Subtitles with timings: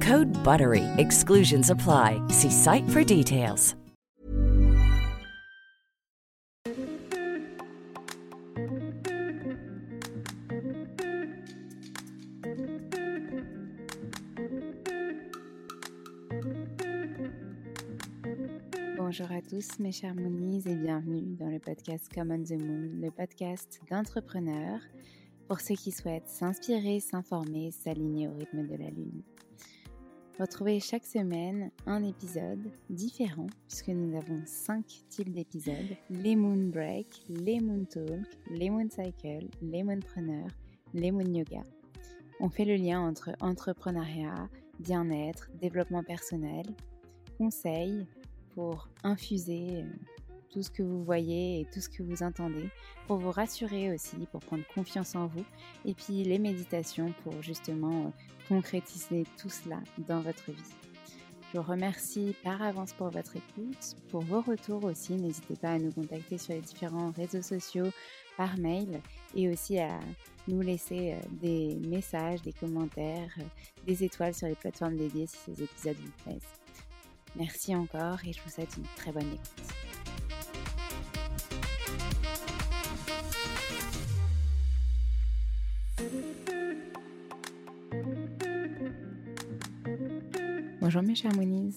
[0.00, 0.84] Code BUTTERY.
[0.98, 2.20] Exclusions apply.
[2.28, 3.74] See site for details.
[18.98, 23.10] Bonjour à tous mes chers Moonies et bienvenue dans le podcast Common the Moon, le
[23.10, 24.80] podcast d'entrepreneurs
[25.46, 29.22] pour ceux qui souhaitent s'inspirer, s'informer, s'aligner au rythme de la Lune.
[30.38, 37.22] Retrouvez chaque semaine un épisode différent, puisque nous avons cinq types d'épisodes les Moon Break,
[37.30, 40.50] les Moon Talk, les Moon Cycle, les Moonpreneurs,
[40.92, 41.62] les Moon Yoga.
[42.38, 46.66] On fait le lien entre entrepreneuriat, bien-être, développement personnel,
[47.38, 48.06] conseils
[48.50, 49.86] pour infuser euh,
[50.50, 52.68] tout ce que vous voyez et tout ce que vous entendez,
[53.06, 55.44] pour vous rassurer aussi, pour prendre confiance en vous,
[55.84, 58.10] et puis les méditations pour justement euh,
[58.48, 60.74] concrétiser tout cela dans votre vie.
[61.52, 65.14] Je vous remercie par avance pour votre écoute, pour vos retours aussi.
[65.14, 67.90] N'hésitez pas à nous contacter sur les différents réseaux sociaux,
[68.36, 69.00] par mail
[69.34, 69.98] et aussi à
[70.48, 73.44] nous laisser euh, des messages, des commentaires, euh,
[73.86, 76.42] des étoiles sur les plateformes dédiées si ces épisodes vous plaisent.
[77.34, 79.85] Merci encore et je vous souhaite une très bonne écoute.
[90.96, 91.76] Bonjour mes chers Moonies,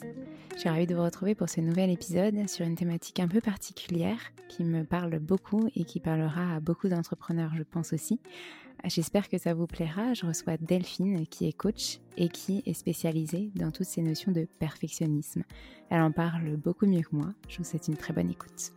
[0.54, 3.42] je suis ravie de vous retrouver pour ce nouvel épisode sur une thématique un peu
[3.42, 8.22] particulière qui me parle beaucoup et qui parlera à beaucoup d'entrepreneurs je pense aussi.
[8.86, 13.52] J'espère que ça vous plaira, je reçois Delphine qui est coach et qui est spécialisée
[13.56, 15.44] dans toutes ces notions de perfectionnisme.
[15.90, 18.72] Elle en parle beaucoup mieux que moi, je vous souhaite une très bonne écoute.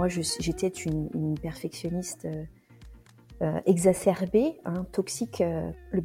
[0.00, 2.44] Moi, j'étais une, perfectionniste euh,
[3.42, 5.42] euh, exacerbée, hein, toxique.
[5.92, 6.02] le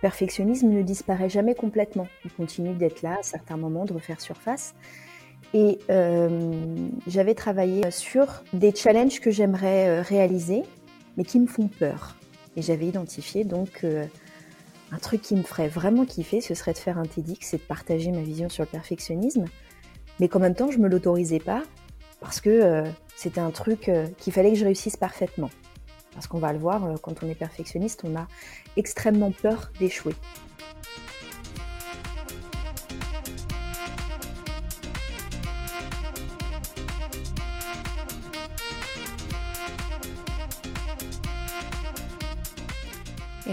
[0.00, 2.06] perfectionnisme ne disparaît jamais complètement.
[2.24, 4.76] Il continue d'être là à certains moments, de refaire surface.
[5.54, 5.80] Et
[7.08, 10.62] j'avais travaillé sur des challenges que j'aimerais réaliser,
[11.16, 12.16] mais qui me font peur.
[12.54, 16.96] Et j'avais identifié donc un truc qui me ferait vraiment kiffer, ce serait de faire
[16.96, 19.46] un TEDx c'est de partager ma vision sur le perfectionnisme.
[20.20, 21.64] Mais qu'en même temps, je me l'autorisais pas
[22.22, 22.84] parce que euh,
[23.16, 25.50] c'était un truc euh, qu'il fallait que je réussisse parfaitement.
[26.14, 28.26] Parce qu'on va le voir, euh, quand on est perfectionniste, on a
[28.76, 30.14] extrêmement peur d'échouer.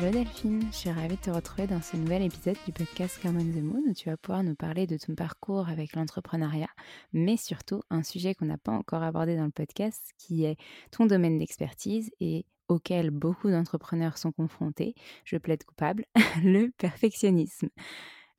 [0.02, 3.36] Hello Delphine, je suis ravie de te retrouver dans ce nouvel épisode du podcast Come
[3.36, 6.70] on the Moon où tu vas pouvoir nous parler de ton parcours avec l'entrepreneuriat,
[7.12, 10.56] mais surtout un sujet qu'on n'a pas encore abordé dans le podcast qui est
[10.92, 16.06] ton domaine d'expertise et auquel beaucoup d'entrepreneurs sont confrontés, je plaide coupable,
[16.46, 17.68] le perfectionnisme.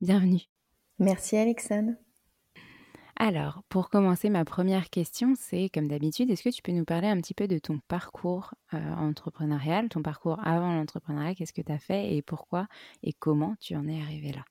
[0.01, 0.41] Bienvenue.
[0.99, 1.93] Merci Alexandre.
[3.23, 7.07] Alors, pour commencer, ma première question, c'est comme d'habitude, est-ce que tu peux nous parler
[7.07, 11.71] un petit peu de ton parcours euh, entrepreneurial, ton parcours avant l'entrepreneuriat, qu'est-ce que tu
[11.71, 12.67] as fait et pourquoi
[13.03, 14.43] et comment tu en es arrivé là?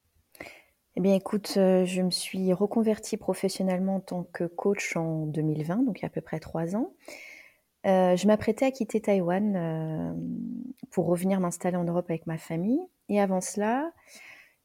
[0.95, 5.97] Eh bien, écoute, je me suis reconvertie professionnellement en tant que coach en 2020, donc
[5.97, 6.93] il y a à peu près trois ans.
[7.85, 10.15] je m'apprêtais à quitter Taïwan
[10.91, 12.81] pour revenir m'installer en Europe avec ma famille.
[13.07, 13.91] Et avant cela,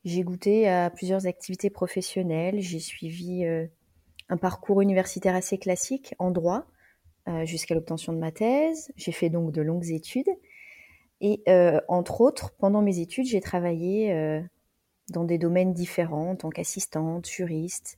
[0.04, 2.60] j'ai goûté à plusieurs activités professionnelles.
[2.60, 3.46] J'ai suivi
[4.28, 6.66] un parcours universitaire assez classique en droit
[7.44, 8.92] jusqu'à l'obtention de ma thèse.
[8.96, 10.28] J'ai fait donc de longues études.
[11.20, 11.42] Et
[11.88, 14.42] entre autres, pendant mes études, j'ai travaillé
[15.10, 17.96] dans des domaines différents en tant qu'assistante, juriste,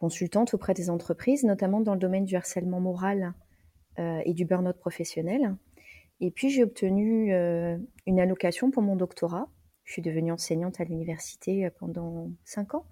[0.00, 3.32] consultante auprès des entreprises, notamment dans le domaine du harcèlement moral
[3.98, 5.56] et du burn-out professionnel.
[6.20, 7.32] Et puis j'ai obtenu
[8.06, 9.48] une allocation pour mon doctorat
[9.88, 12.84] je suis devenue enseignante à l'université euh, pendant cinq ans.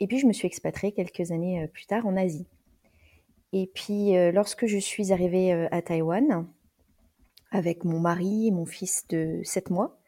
[0.00, 2.46] Et puis, je me suis expatriée quelques années euh, plus tard en Asie.
[3.52, 6.46] Et puis, euh, lorsque je suis arrivée à Taïwan,
[7.50, 9.98] avec mon mari et mon fils de 7 mois,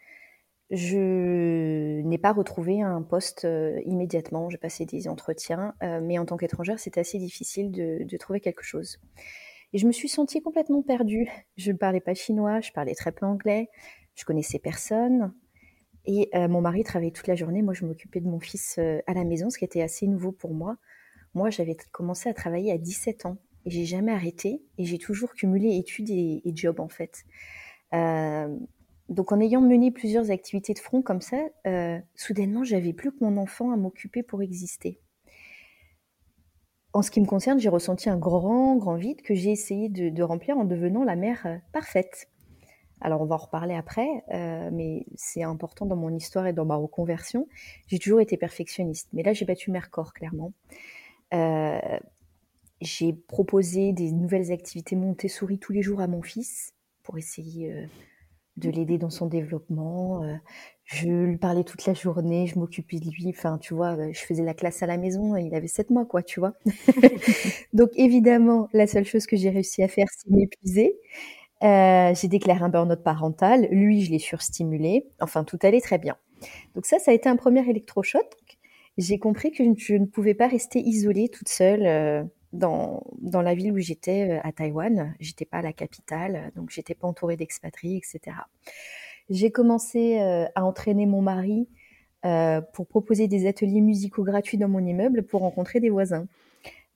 [0.70, 3.46] je n'ai pas retrouvé un poste
[3.86, 4.50] immédiatement.
[4.50, 8.62] J'ai passé des entretiens, mais en tant qu'étrangère, c'était assez difficile de, de, trouver quelque
[8.62, 8.98] chose.
[9.72, 11.28] Et je me suis sentie complètement perdue.
[11.56, 13.68] Je ne parlais pas chinois, je parlais très peu anglais,
[14.14, 15.32] je connaissais personne.
[16.06, 17.62] Et euh, mon mari travaillait toute la journée.
[17.62, 20.32] Moi, je m'occupais de mon fils euh, à la maison, ce qui était assez nouveau
[20.32, 20.76] pour moi.
[21.34, 23.36] Moi, j'avais commencé à travailler à 17 ans
[23.66, 24.62] et j'ai jamais arrêté.
[24.78, 27.24] Et j'ai toujours cumulé études et, et job, en fait.
[27.92, 28.56] Euh,
[29.08, 31.36] donc, en ayant mené plusieurs activités de front comme ça,
[32.14, 35.00] soudainement, j'avais plus que mon enfant à m'occuper pour exister.
[36.92, 40.10] En ce qui me concerne, j'ai ressenti un grand, grand vide que j'ai essayé de,
[40.10, 42.28] de, remplir en devenant la mère parfaite.
[43.00, 46.64] Alors on va en reparler après, euh, mais c'est important dans mon histoire et dans
[46.66, 47.48] ma reconversion.
[47.86, 50.52] J'ai toujours été perfectionniste, mais là j'ai battu mes records clairement.
[51.34, 51.78] Euh,
[52.80, 57.86] j'ai proposé des nouvelles activités Montessori tous les jours à mon fils pour essayer euh,
[58.56, 60.22] de l'aider dans son développement.
[60.84, 63.28] je lui parlais toute la journée, je m'occupais de lui.
[63.30, 65.36] Enfin, tu vois, je faisais la classe à la maison.
[65.36, 66.54] il avait sept mois, quoi, tu vois.
[67.72, 70.96] Donc évidemment, la seule chose que j'ai réussi à faire, c'est m'épuiser.
[71.62, 73.68] Euh, j'ai déclaré un burn-out parental.
[73.70, 75.06] Lui, je l'ai surstimulé.
[75.20, 76.16] Enfin, tout allait très bien.
[76.74, 78.24] Donc ça, ça a été un premier électrochoc.
[78.96, 83.72] J'ai compris que je ne pouvais pas rester isolée toute seule euh, dans, la ville
[83.72, 85.14] où j'étais euh, à Taïwan.
[85.20, 88.36] J'étais pas à la capitale, donc j'étais pas entourée d'expatriés, etc.
[89.28, 90.18] J'ai commencé
[90.56, 91.68] à entraîner mon mari
[92.72, 96.26] pour proposer des ateliers musicaux gratuits dans mon immeuble pour rencontrer des voisins.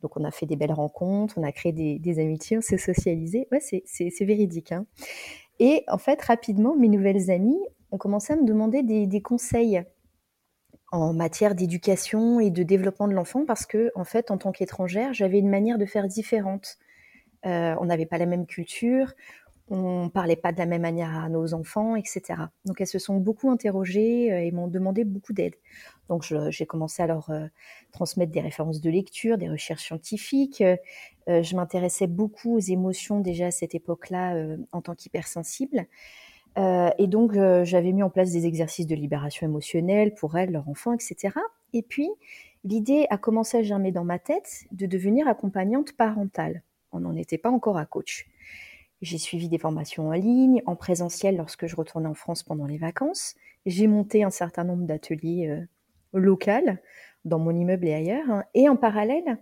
[0.04, 3.48] Donc on a fait des belles rencontres, on a créé des, amitiés, on s'est socialisé.
[3.50, 4.70] Ouais, c'est véridique.
[4.70, 4.84] Hein.
[5.60, 7.58] Et en fait, rapidement, mes nouvelles amies
[7.90, 9.82] ont commencé à me demander des, conseils
[10.92, 15.14] en matière d'éducation et de développement de l'enfant parce que, en fait, en tant qu'étrangère,
[15.14, 16.76] j'avais une manière de faire différente.
[17.46, 19.14] Euh, on n'avait pas la même culture,
[19.70, 22.34] on parlait pas de la même manière à nos enfants, etc.
[22.66, 25.54] Donc elles se sont beaucoup interrogées euh, et m'ont demandé beaucoup d'aide.
[26.08, 27.46] Donc j'ai commencé à leur euh,
[27.92, 30.60] transmettre des références de lecture, des recherches scientifiques.
[30.60, 34.36] Euh, je m'intéressais beaucoup aux émotions déjà à cette époque-là
[34.72, 35.86] en tant qu'hypersensible.
[36.58, 40.92] et donc j'avais mis en place des exercices de libération émotionnelle pour elles, leurs enfants,
[40.92, 41.34] etc.
[41.72, 42.10] Et puis
[42.62, 46.62] l'idée a commencé à germer dans ma tête de devenir accompagnante parentale.
[46.92, 48.26] On n'en était pas encore à coach.
[49.02, 52.78] J'ai suivi des formations en ligne, en présentiel lorsque je retournais en France pendant les
[52.78, 53.34] vacances.
[53.66, 55.60] J'ai monté un certain nombre d'ateliers euh,
[56.18, 56.78] locaux
[57.24, 58.30] dans mon immeuble et ailleurs.
[58.30, 58.44] Hein.
[58.54, 59.38] Et en parallèle,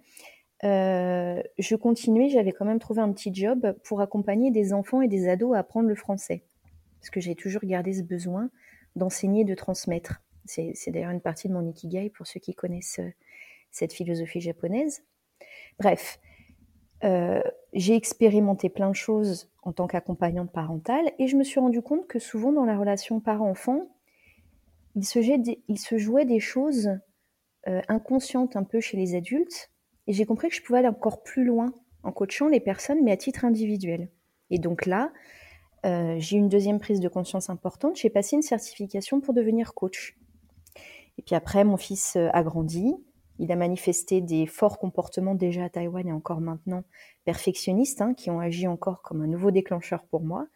[0.65, 5.09] euh, je continuais, j'avais quand même trouvé un petit job pour accompagner des enfants et
[5.09, 6.45] des ados à apprendre le français.
[7.01, 8.51] Parce que j'ai toujours gardé ce besoin
[8.95, 10.23] d'enseigner, de transmettre.
[10.45, 13.11] C'est d'ailleurs une partie de mon ikigai pour ceux qui connaissent euh,
[13.71, 15.03] cette philosophie japonaise.
[15.79, 16.21] Bref,
[17.05, 21.81] euh, j'ai expérimenté plein de choses en tant qu'accompagnante parentale et je me suis rendu
[21.81, 23.89] compte que souvent dans la relation parent-enfant,
[24.95, 26.91] il se, jouait des choses
[27.69, 29.71] euh, inconscientes un peu chez les adultes
[30.07, 33.13] et j'ai compris que je pouvais aller encore plus loin en coachant les personnes mais
[33.13, 34.11] à titre individuel.
[34.51, 35.11] Et donc là,
[35.87, 39.73] euh, j'ai eu une deuxième prise de conscience importante, j'ai passé une certification pour devenir
[39.73, 40.19] coach.
[41.17, 42.95] Et puis après, mon fils a grandi,
[43.39, 46.85] il a manifesté des forts comportements déjà à Taïwan et encore maintenant
[47.25, 50.47] perfectionnistes, hein, qui ont agi encore comme un nouveau déclencheur pour moi.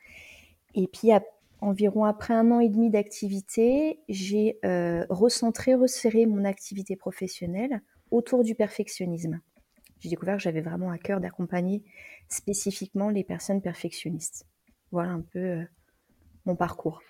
[0.75, 1.11] Et puis,
[1.61, 8.45] environ après un an et demi d'activité, j'ai euh, recentré, resserré mon activité professionnelle autour
[8.45, 9.41] du perfectionnisme.
[10.01, 11.83] J'ai découvert que j'avais vraiment à cœur d'accompagner
[12.29, 14.47] spécifiquement les personnes perfectionnistes.
[14.93, 15.65] Voilà un peu euh,
[16.45, 17.03] mon parcours.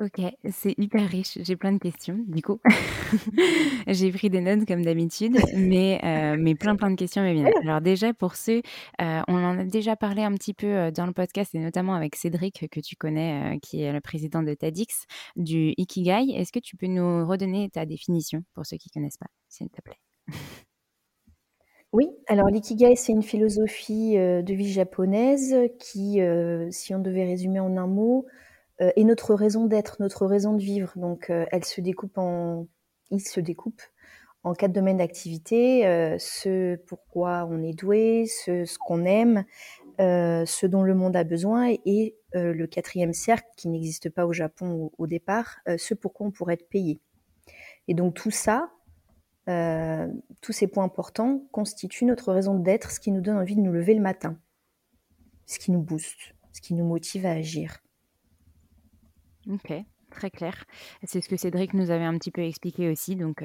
[0.00, 1.38] OK, c'est hyper riche.
[1.40, 2.60] J'ai plein de questions, du coup.
[3.88, 7.52] J'ai pris des notes comme d'habitude, mais heu, mais plein, plein de questions me viennent.
[7.62, 11.06] Alors déjà pour ceux, heu, on en a déjà parlé un petit peu, heu, dans
[11.06, 15.06] le podcast et notamment avec Cédric que tu connais, qui est le président de TEDx,
[15.36, 16.32] du Ikigai.
[16.34, 19.80] Est-ce que tu peux nous redonner ta définition pour ceux qui connaissent pas, s'il te
[19.82, 19.98] plaît?
[21.94, 26.20] Oui, alors l'ikigai, c'est une philosophie, de vie japonaise qui,
[26.70, 28.26] si on devait résumer en un mot,
[28.80, 30.92] euh, et notre raison d'être, notre raison de vivre.
[30.96, 32.66] Donc, euh, elle se découpe en,
[33.10, 33.82] il se découpe
[34.44, 39.44] en quatre domaines d'activité euh, ce pourquoi on est doué, ce, ce qu'on aime,
[39.98, 44.92] ce dont le monde a besoin, et le quatrième cercle qui n'existe pas au Japon
[44.96, 47.00] au, départ, ce pourquoi on pourrait être payé.
[47.88, 48.70] Et donc tout ça,
[49.46, 53.72] tous ces points importants constituent notre raison d'être, ce qui nous donne envie de nous
[53.72, 54.38] lever le matin,
[55.46, 57.80] ce qui nous booste, ce qui nous motive à agir.
[59.48, 59.72] OK,
[60.10, 60.64] très clair.
[61.04, 63.42] C'est ce que Cédric nous avait un petit peu expliqué aussi, donc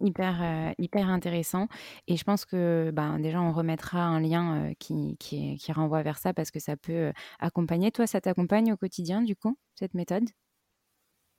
[0.00, 1.68] hyper, hyper intéressant
[2.08, 6.18] et je pense que, ben, déjà on remettra un lien, qui qui qui renvoie vers
[6.18, 7.90] ça parce que ça peut, accompagner.
[7.90, 10.24] Toi, ça t'accompagne au quotidien du coup, cette méthode?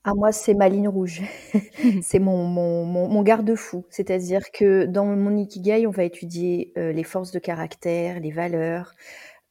[0.04, 1.22] Ah moi, c'est ma ligne rouge.
[2.02, 3.86] C'est mon mon mon garde-fou.
[3.90, 8.94] C'est-à-dire que dans mon ikigai, on va étudier, les forces de caractère, les valeurs,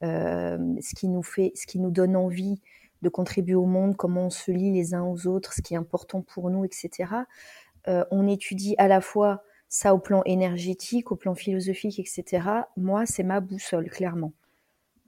[0.02, 2.61] ce qui nous fait ce qui nous donne envie
[3.03, 5.76] de contribuer au monde, comment on se lie les uns aux autres, ce qui est
[5.76, 7.11] important pour nous, etc.
[7.88, 12.49] Euh, on étudie à la fois ça au plan énergétique, au plan philosophique, etc.
[12.76, 14.33] Moi, c'est ma boussole, clairement.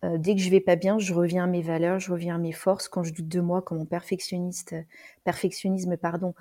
[0.05, 2.39] Euh, dès que je vais pas bien, je reviens à mes valeurs, je reviens à
[2.39, 2.89] mes forces.
[2.89, 4.77] Quand je doute de moi, quand mon perfectionniste,
[5.25, 6.35] perfectionnisme pardon,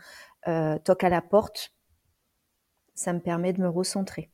[0.48, 1.74] euh, toque à la porte,
[2.94, 4.30] ça me permet de me recentrer.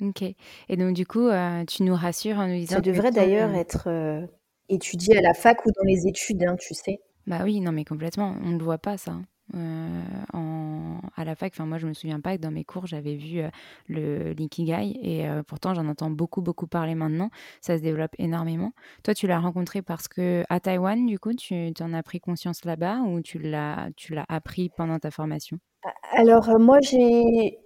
[0.00, 0.22] Ok.
[0.22, 1.28] Et donc du coup,
[1.68, 2.76] tu nous rassures en nous disant.
[2.76, 4.28] Ça devrait d'ailleurs être
[4.68, 7.00] étudier à la fac ou dans les études, hein, tu sais.
[7.26, 8.36] Bah oui, non, mais complètement.
[8.42, 9.12] On ne le voit pas, ça.
[9.12, 9.24] Hein.
[9.54, 10.02] Euh,
[10.32, 13.16] en, à la fac, enfin moi je me souviens pas que dans mes cours j'avais
[13.16, 13.50] vu euh,
[13.86, 17.28] le l'ikigai et euh, pourtant j'en entends beaucoup beaucoup parler maintenant.
[17.60, 18.72] Ça se développe énormément.
[19.02, 22.64] Toi tu l'as rencontré parce que à Taïwan du coup tu en as pris conscience
[22.64, 25.58] là-bas ou tu l'as tu l'as appris pendant ta formation?
[26.12, 27.58] Alors moi j'ai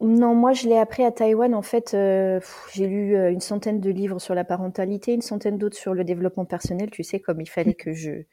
[0.00, 1.54] non, moi je l'ai appris à Taïwan.
[1.54, 2.40] En fait, euh,
[2.72, 6.04] j'ai lu euh, une centaine de livres sur la parentalité, une centaine d'autres sur le
[6.04, 6.90] développement personnel.
[6.90, 8.24] Tu sais, comme il fallait que je,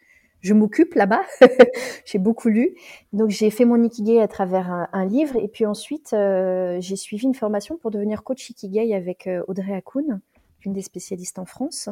[0.42, 1.22] je m'occupe là-bas.
[2.06, 2.76] j'ai beaucoup lu.
[3.14, 5.36] Donc j'ai fait mon Ikigai à travers un, livre.
[5.38, 10.20] Et puis ensuite, euh, j'ai suivi une formation pour devenir coach Ikigai avec Audrey Hakoun,
[10.66, 11.90] une des spécialistes en France.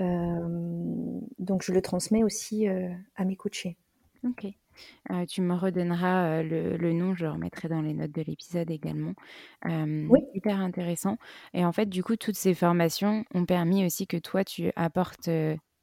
[0.00, 3.76] donc je le transmets aussi à mes coachés.
[4.24, 4.46] Ok.
[5.28, 9.14] Tu me redonneras, le nom, je le remettrai dans les notes de l'épisode également.
[10.08, 10.20] Oui.
[10.34, 11.16] hyper intéressant
[11.54, 15.28] et en fait, du coup, toutes ces formations ont permis aussi que toi, tu apportes,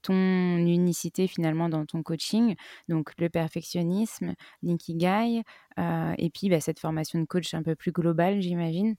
[0.04, 2.56] ton unicité finalement dans ton coaching,
[2.88, 5.42] donc le perfectionnisme, l'ikigai,
[5.80, 8.96] euh, et puis bah, cette formation de coach un peu plus globale, j'imagine.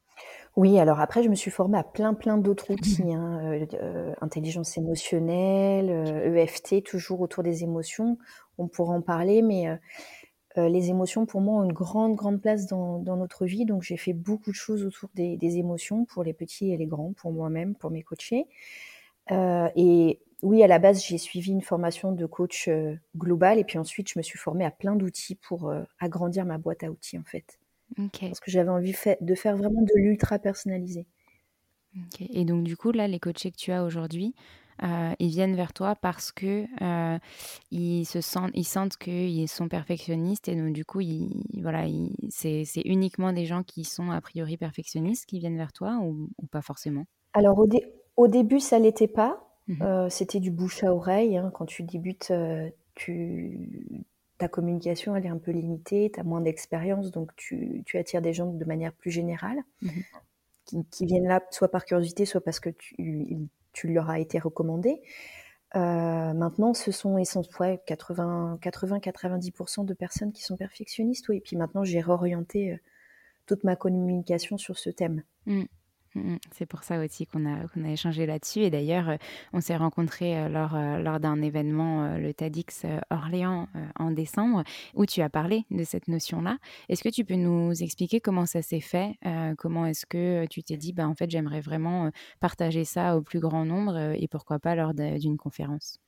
[0.56, 4.14] Oui, alors après, je me suis formée à plein plein d'autres outils, hein, euh, euh,
[4.20, 5.90] intelligence émotionnelle,
[6.36, 8.18] EFT, e toujours autour des émotions.
[8.58, 9.66] On pourra en parler, mais
[10.56, 14.12] les émotions pour moi ont une grande grande place dans, notre vie, donc j'ai fait
[14.12, 17.74] beaucoup de choses autour des, des, émotions pour les petits et les grands, pour moi-même,
[17.74, 18.46] pour mes coachés.
[19.30, 23.78] et oui, à la base, j'ai suivi une formation de coach euh, global et puis
[23.78, 27.18] ensuite, je me suis formée à plein d'outils pour euh, agrandir ma boîte à outils,
[27.18, 27.58] en fait.
[28.20, 31.06] Parce que j'avais envie de faire vraiment de l'ultra personnalisé.
[32.18, 34.34] Et donc, du coup, là, les coachés que tu as aujourd'hui,
[34.82, 36.66] euh, ils viennent vers toi parce que
[37.70, 41.00] ils se sentent, ils sentent qu'ils sont perfectionnistes et donc du coup,
[41.62, 41.84] voilà,
[42.30, 46.62] c'est uniquement des gens qui sont a priori perfectionnistes qui viennent vers toi ou, pas
[46.62, 47.04] forcément?
[47.32, 47.68] Alors au,
[48.16, 49.43] au début, ça l'était pas.
[49.66, 51.50] Mmh euh, c'était du bouche à oreille, hein.
[51.54, 53.68] Quand tu débutes, euh, tu
[54.38, 58.20] ta communication, elle est un peu limitée, tu as moins d'expérience, donc tu tu attires
[58.22, 59.88] des gens de manière plus générale, mmh
[60.90, 65.02] qui viennent là soit par curiosité, soit parce que tu tu leur as été recommandé.
[65.76, 71.84] Euh, maintenant, ce sont essentiellement 80-90% de personnes qui sont perfectionnistes, oui et puis maintenant
[71.84, 72.78] j'ai réorienté,
[73.46, 75.22] toute ma communication sur ce thème.
[75.46, 75.64] Mmh.
[76.14, 78.60] Mmh c'est pour ça aussi qu'on a, échangé là-dessus.
[78.60, 79.16] Et d'ailleurs, euh,
[79.52, 83.68] on s'est rencontrés euh, lors, euh, lors d'un événement, le TEDx Orléans,
[83.98, 84.62] en décembre,
[84.94, 86.58] où tu as parlé de cette notion-là.
[86.88, 89.16] Est-ce que tu peux nous expliquer comment ça s'est fait
[89.58, 93.40] Comment est-ce que tu t'es dit, bah, en fait, j'aimerais vraiment partager ça au plus
[93.40, 95.98] grand nombre et pourquoi pas lors d'une conférence?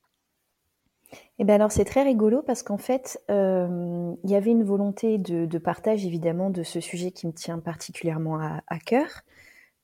[1.39, 5.59] Eh ben alors c'est très rigolo parce qu'en fait, il y avait une volonté de,
[5.59, 9.23] partage évidemment de ce sujet qui me tient particulièrement à cœur.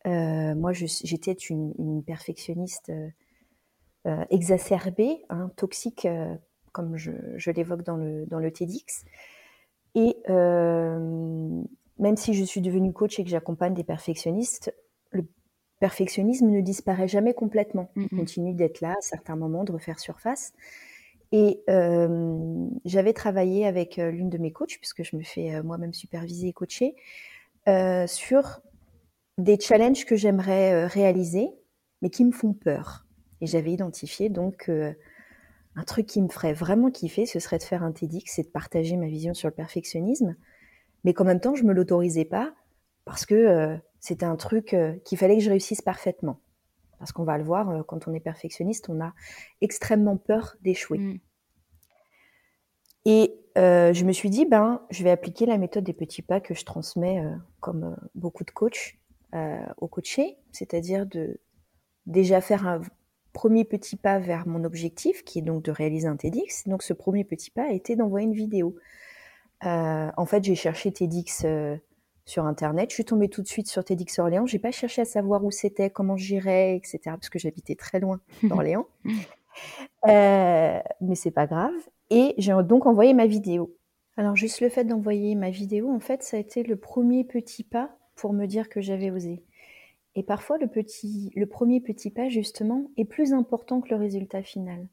[0.06, 3.08] Euh, moi, j'étais une, une perfectionniste euh,
[4.06, 6.08] euh, exacerbée, hein, toxique
[6.72, 7.12] comme je,
[7.50, 9.04] l'évoque dans le, dans le TEDx.
[9.94, 14.74] Et même si je suis devenue coach et que j'accompagne des perfectionnistes,
[15.10, 15.26] le
[15.78, 17.90] perfectionnisme ne disparaît jamais complètement.
[17.96, 20.54] Il continue d'être là à certains moments, de refaire surface.
[21.30, 21.62] Et
[22.86, 26.96] j'avais travaillé avec l'une de mes coachs, puisque je me fais moi-même superviser et coacher,
[28.06, 28.62] sur
[29.38, 31.48] des challenges que j'aimerais réaliser,
[32.00, 33.06] mais qui me font peur.
[33.40, 34.70] Et j'avais identifié donc
[35.74, 38.48] un truc qui me ferait vraiment kiffer, ce serait de faire un TEDx et de
[38.48, 40.36] partager ma vision sur le perfectionnisme,
[41.04, 42.54] mais qu'en même temps, je me l'autorisais pas
[43.04, 46.38] parce que c'était un truc qu'il fallait que je réussisse parfaitement.
[47.02, 49.12] Parce qu'on va le voir, euh, quand on est perfectionniste, on a
[49.60, 50.98] extrêmement peur d'échouer.
[50.98, 51.18] Mm.
[53.06, 56.40] Et euh, je me suis dit, ben, je vais appliquer la méthode des petits pas
[56.40, 59.00] que je transmets, euh, comme beaucoup de coachs,
[59.78, 61.40] aux coachés, c'est-à-dire de
[62.06, 62.80] déjà faire un
[63.32, 66.68] premier petit pas vers mon objectif, qui est donc de réaliser un TEDx.
[66.68, 68.76] Donc ce premier petit pas a été d'envoyer une vidéo.
[69.62, 71.46] en fait, j'ai cherché TEDx
[72.24, 72.90] sur Internet.
[72.90, 74.46] Je suis tombée tout de suite sur TEDx Orléans.
[74.46, 77.00] J'ai pas cherché à savoir où c'était, comment j'irais, etc.
[77.04, 78.86] Parce que j'habitais très loin d'Orléans.
[80.06, 81.74] euh, mais c'est pas grave.
[82.10, 83.76] Et j'ai donc envoyé ma vidéo.
[84.16, 87.64] Alors juste le fait d'envoyer ma vidéo, en fait, ça a été le premier petit
[87.64, 87.90] pas
[88.22, 89.42] pour me dire que j'avais osé.
[90.14, 94.44] Et parfois, le, petit, le premier petit pas, justement, est plus important que le résultat
[94.44, 94.86] final.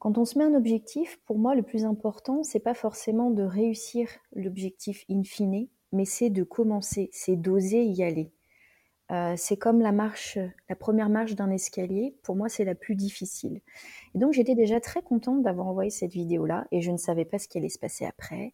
[0.00, 3.44] Quand on se met un objectif, pour moi, le plus important, c'est pas forcément de
[3.44, 8.32] réussir l'objectif in fine, mais c'est de commencer, c'est d'oser y aller.
[9.12, 10.36] Euh, c'est comme la marche,
[10.68, 12.16] la première marche d'un escalier.
[12.24, 13.60] Pour moi, c'est la plus difficile.
[14.16, 17.38] Et donc, j'étais déjà très contente d'avoir envoyé cette vidéo-là, et je ne savais pas
[17.38, 18.52] ce qui allait se passer après.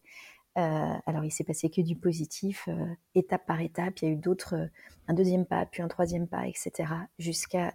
[0.57, 3.99] Euh, alors, il s'est passé que du positif, euh, étape par étape.
[4.01, 4.69] Il y a eu d'autres,
[5.07, 6.71] un deuxième pas, puis un troisième pas, etc.,
[7.19, 7.73] jusqu'à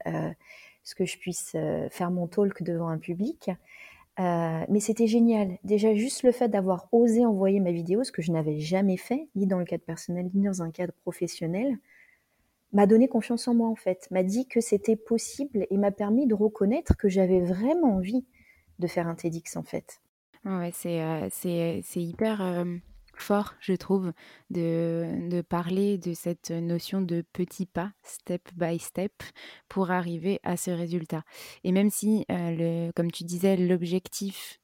[0.85, 1.57] ce que je puisse
[1.91, 3.51] faire mon talk devant un public.
[4.21, 5.59] Euh, mais c'était génial.
[5.63, 9.29] Déjà, juste le fait d'avoir osé envoyer ma vidéo, ce que je n'avais jamais fait,
[9.37, 11.79] ni dans le cadre personnel, ni dans un cadre professionnel,
[12.73, 14.09] m'a donné confiance en moi, en fait.
[14.11, 18.25] M'a dit que c'était possible et m'a permis de reconnaître que j'avais vraiment envie
[18.81, 20.01] de faire un TEDx, en fait.
[20.45, 22.77] Ouais, c'est euh, hyper euh,
[23.15, 24.13] fort, je trouve,
[24.51, 29.13] de, parler de cette notion de petits pas, step by step,
[29.69, 31.23] pour arriver à ce résultat.
[31.65, 34.61] Et même si, euh, le, comme tu disais, l'objectif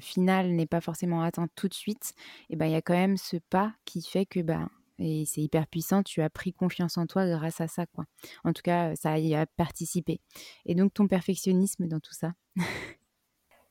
[0.00, 2.14] final n'est pas forcément atteint tout de suite,
[2.48, 5.40] eh ben il y a quand même ce pas qui fait que bah, et c'est
[5.40, 8.04] hyper puissant, tu as pris confiance en toi grâce à ça quoi.
[8.44, 10.20] En tout cas, ça y a participé.
[10.64, 12.32] Et donc ton perfectionnisme dans tout ça?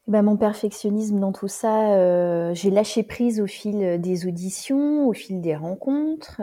[0.07, 5.11] Ben, mon perfectionnisme dans tout ça, euh, j'ai lâché prise au fil des auditions, au
[5.11, 6.41] fil des rencontres.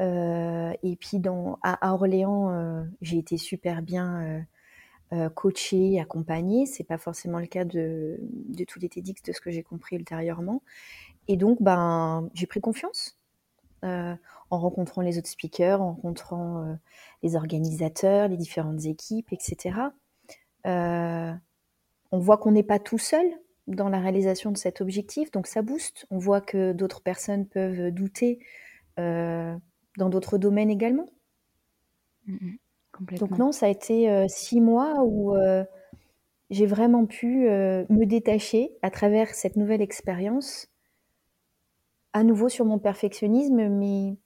[0.00, 4.46] Euh, et puis dans, à, Orléans, euh, j'ai été super bien
[5.34, 6.64] coachée, accompagnée.
[6.64, 9.96] C'est pas forcément le cas de, de tous les TEDx de ce que j'ai compris
[9.96, 10.62] ultérieurement.
[11.28, 13.18] Et donc, ben, j'ai pris confiance
[13.82, 14.18] en
[14.58, 16.76] rencontrant les autres speakers, en rencontrant
[17.22, 19.74] les organisateurs, les différentes équipes, etc
[22.12, 23.26] on voit qu'on n'est pas tout seul
[23.66, 26.06] dans la réalisation de cet objectif, donc ça booste.
[26.10, 28.38] On voit que d'autres personnes peuvent douter
[28.98, 29.56] euh,
[29.98, 31.08] dans d'autres domaines également.
[32.26, 35.64] Mm, mm, donc non, ça a été euh, six mois où euh,
[36.50, 40.68] j'ai vraiment pu me détacher à travers cette nouvelle expérience,
[42.12, 44.16] à nouveau sur mon perfectionnisme, mais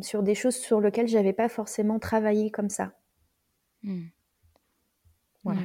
[0.00, 2.92] sur des choses sur lesquelles j'avais pas forcément travaillé comme ça.
[3.82, 4.04] Mm.
[5.42, 5.62] Voilà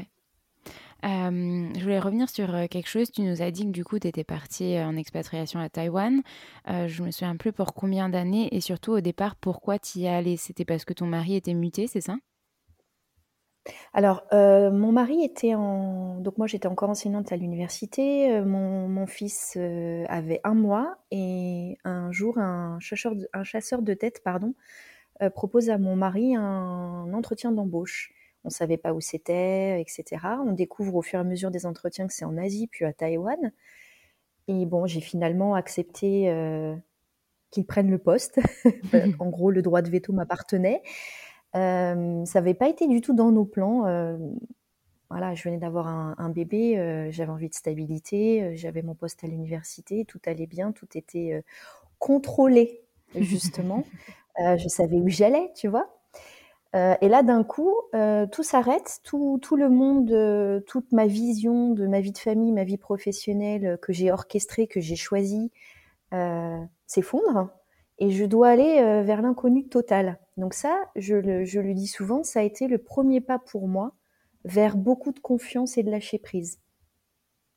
[1.04, 3.12] je voulais revenir sur quelque chose.
[3.12, 6.22] Tu nous as dit que du coup, tu étais partie en expatriation à Taïwan.
[6.68, 10.10] je me souviens plus pour combien d'années et surtout au départ, pourquoi tu y es
[10.10, 10.38] allée?
[10.38, 12.16] C'était parce que ton mari était muté, c'est ça?
[13.94, 16.20] Alors, mon mari était en...
[16.20, 18.42] Donc moi, j'étais encore enseignante à l'université.
[18.42, 19.58] mon, fils
[20.08, 24.54] avait un mois et un jour, un chasseur de, un chasseur de tête pardon,
[25.36, 28.14] propose à mon mari un entretien d'embauche
[28.48, 30.22] on ne savait pas où c'était, etc.
[30.46, 32.94] On découvre au fur et à mesure des entretiens que c'est en Asie, puis à
[32.94, 33.52] Taïwan.
[34.48, 36.74] Et bon, j'ai finalement accepté euh,
[37.52, 38.40] qu'ils prennent le poste.
[39.20, 40.82] en gros, le droit de veto m'appartenait.
[41.58, 43.86] Euh, ça n'avait pas été du tout dans nos plans.
[43.86, 44.18] Euh,
[45.10, 50.04] voilà, je venais d'avoir un, bébé, j'avais envie de stabilité, j'avais mon poste à l'université,
[50.04, 51.44] tout allait bien, tout était
[51.98, 52.82] contrôlé,
[53.16, 53.86] justement.
[54.38, 55.97] je savais où j'allais, tu vois.
[56.76, 61.72] Euh, et là, d'un coup, euh, tout s'arrête, tout, le monde, euh, toute ma vision
[61.72, 65.52] de ma vie de famille, ma vie professionnelle que j'ai orchestrée, que j'ai choisie,
[66.86, 67.50] s'effondre.
[68.00, 70.20] Et je dois aller vers l'inconnu total.
[70.38, 73.68] Donc ça, je le, je le dis souvent, ça a été le premier pas pour
[73.68, 73.94] moi
[74.46, 76.60] vers beaucoup de confiance et de lâcher prise.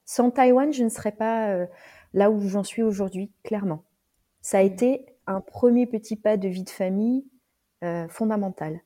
[0.06, 1.66] Sans Taïwan, je ne serais pas
[2.14, 3.84] là où j'en suis aujourd'hui, clairement.
[4.40, 4.66] Ça a mmh.
[4.66, 7.26] été un premier petit pas de vie de famille
[8.08, 8.80] fondamental.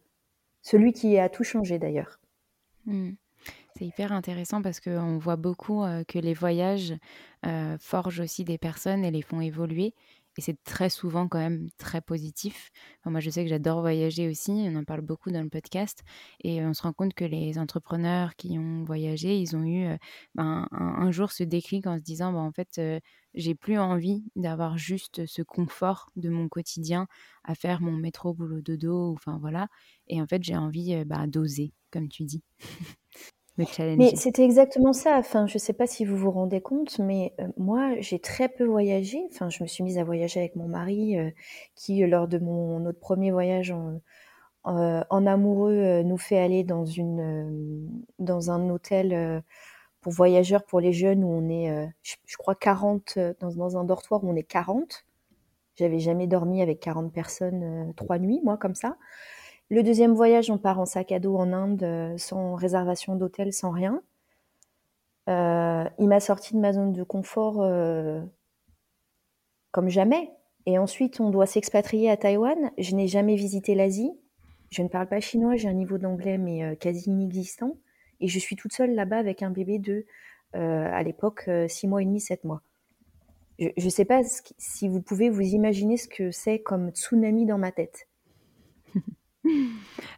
[0.64, 2.18] Celui qui a tout changé d'ailleurs.
[2.86, 3.10] Mmh.
[3.76, 6.94] C'est hyper intéressant parce qu'on voit beaucoup que les voyages
[7.78, 9.94] forgent aussi des personnes et les font évoluer.
[10.36, 12.70] Et c'est très souvent quand même très positif.
[13.04, 16.02] moi, je sais que j'adore voyager aussi, on en parle beaucoup dans le podcast.
[16.42, 19.96] Et on se rend compte que les entrepreneurs qui ont voyagé, ils ont eu
[20.34, 22.80] ben, un, jour ce déclic en se disant, ben, en fait,
[23.34, 27.06] j'ai plus envie d'avoir juste ce confort de mon quotidien
[27.44, 29.68] à faire mon métro, boulot, dodo, enfin voilà.
[30.08, 32.42] Et en fait, j'ai envie bah, d'oser, comme tu dis.
[33.96, 35.16] Mais c'était exactement ça.
[35.16, 38.48] Enfin, je ne sais pas si vous vous rendez compte, mais euh, moi, j'ai très
[38.48, 39.22] peu voyagé.
[39.30, 41.30] Enfin, je me suis mise à voyager avec mon mari, euh,
[41.76, 44.00] qui, euh, lors de mon notre premier voyage en,
[44.64, 47.86] en amoureux, nous fait aller dans une
[48.18, 49.42] dans un hôtel
[50.00, 54.24] pour voyageurs pour les jeunes où on est, je, crois 40 dans, dans un dortoir
[54.24, 55.04] où on est 40.
[55.76, 58.96] J'avais jamais dormi avec 40 personnes trois nuits, moi, comme ça.
[59.70, 63.52] Le deuxième voyage, on part en sac à dos en Inde, euh, sans réservation d'hôtel,
[63.52, 64.02] sans rien.
[65.28, 68.20] Euh, il m'a sorti de ma zone de confort euh,
[69.70, 70.30] comme jamais.
[70.66, 72.70] Et ensuite, on doit s'expatrier à Taïwan.
[72.76, 74.12] Je n'ai jamais visité l'Asie.
[74.70, 77.76] Je ne parle pas chinois, j'ai un niveau d'anglais mais quasi inexistant.
[78.20, 80.04] Et je suis toute seule là-bas avec un bébé de,
[80.52, 82.62] à l'époque, 6 mois et demi, 7 mois.
[83.58, 84.22] Je ne sais pas
[84.58, 88.08] si vous pouvez vous imaginer ce que c'est comme tsunami dans ma tête.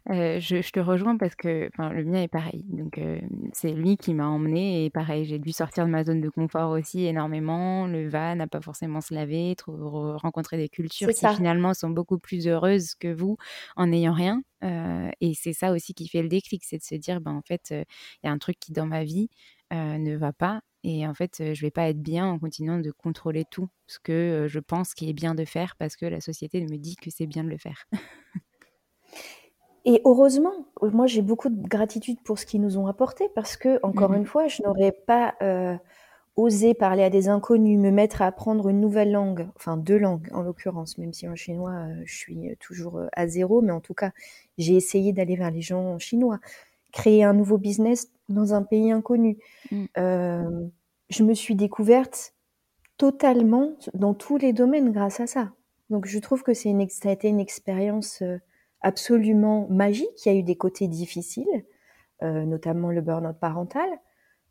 [0.09, 2.63] Euh, je, te rejoins parce que le mien est pareil.
[2.69, 3.19] Donc, euh,
[3.51, 6.71] c'est lui qui m'a emmené et pareil, j'ai dû sortir de ma zone de confort
[6.71, 7.87] aussi énormément.
[7.87, 12.47] Le va n'a pas forcément se laver, rencontrer des cultures qui finalement sont beaucoup plus
[12.47, 13.35] heureuses que vous
[13.75, 14.41] en n'ayant rien.
[14.63, 17.41] Euh, et c'est ça aussi qui fait le déclic, c'est de se dire, ben, en
[17.41, 19.29] fait, il y a un truc qui dans ma vie
[19.71, 20.61] ne va pas.
[20.83, 24.45] Et en fait, je vais pas être bien en continuant de contrôler tout ce que
[24.47, 27.27] je pense qu'il est bien de faire parce que la société me dit que c'est
[27.27, 27.87] bien de le faire.
[29.87, 33.79] Et heureusement, moi j'ai beaucoup de gratitude pour ce qu'ils nous ont apporté parce que,
[33.83, 35.77] encore mmh une fois, je n'aurais pas euh,
[36.35, 40.27] osé parler à des inconnus, me mettre à apprendre une nouvelle langue, enfin deux langues
[40.33, 43.79] en l'occurrence, même si en chinois euh, je suis toujours euh, à zéro, mais en
[43.79, 44.11] tout cas
[44.57, 46.39] j'ai essayé d'aller vers les gens chinois,
[46.91, 49.37] créer un nouveau business dans un pays inconnu.
[49.71, 49.85] Mmh.
[51.09, 52.33] je me suis découverte
[52.97, 55.53] totalement dans tous les domaines grâce à ça.
[55.89, 58.21] Donc je trouve que c'est une, ça a été une expérience
[58.81, 60.25] absolument magique.
[60.25, 61.65] Il y a eu des côtés difficiles,
[62.23, 63.89] euh, notamment le burn-out parental.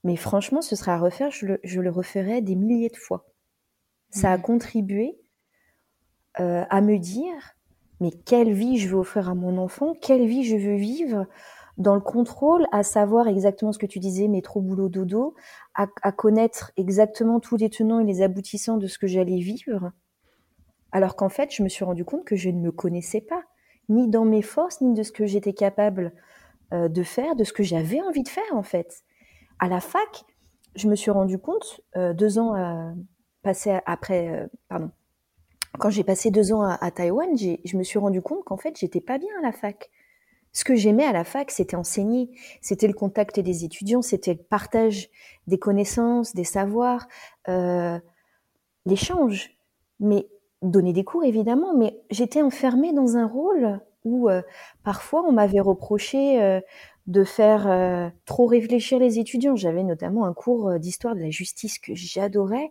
[0.04, 3.26] Mais franchement, ce sera à refaire, je le, je referai des milliers de fois.
[4.10, 5.18] Ça a contribué
[6.38, 7.56] euh, à me dire,
[8.00, 11.26] mais quelle vie je veux offrir à mon enfant, quelle vie je veux vivre
[11.76, 15.34] dans le contrôle, à savoir exactement ce que tu disais, métro, boulot, dodo,
[15.74, 19.92] à, à connaître exactement tous les tenants et les aboutissants de ce que j'allais vivre.
[20.92, 23.42] Alors qu'en fait, je me suis rendu compte que je ne me connaissais pas
[23.88, 26.12] ni dans mes forces, ni de ce que j'étais capable
[26.72, 29.04] euh, de faire, de ce que j'avais envie de faire en fait.
[29.60, 30.24] À la fac,
[30.74, 32.92] je me suis rendu compte, euh, deux ans euh,
[33.86, 34.90] après, pardon,
[35.78, 39.00] quand j'ai passé deux ans à, Taïwan, je me suis rendu compte qu'en fait, j'étais
[39.00, 39.88] pas bien à la fac.
[40.52, 42.28] Ce que j'aimais à la fac, c'était enseigner,
[42.60, 45.10] c'était le contact des étudiants, c'était le partage
[45.46, 47.06] des connaissances, des savoirs,
[48.84, 49.56] l'échange.
[50.00, 50.26] Mais
[50.70, 54.40] donner des cours évidemment, mais j'étais enfermée dans un rôle où euh,
[54.84, 56.60] parfois on m'avait reproché euh,
[57.06, 59.56] de faire euh, trop réfléchir les étudiants.
[59.56, 62.70] J'avais notamment un cours d'histoire de la justice que j'adorais,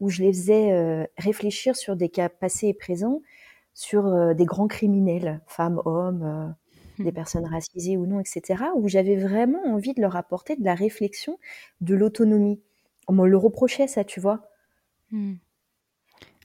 [0.00, 3.22] où je les faisais réfléchir sur des cas passés et présents,
[3.74, 6.54] sur des grands criminels, femmes, hommes,
[6.98, 7.14] des mmh.
[7.14, 11.38] personnes racisées ou non, etc., où j'avais vraiment envie de leur apporter de la réflexion,
[11.80, 12.60] de l'autonomie.
[13.08, 14.42] On me le reprochait ça, tu vois.
[15.12, 15.34] Mmh.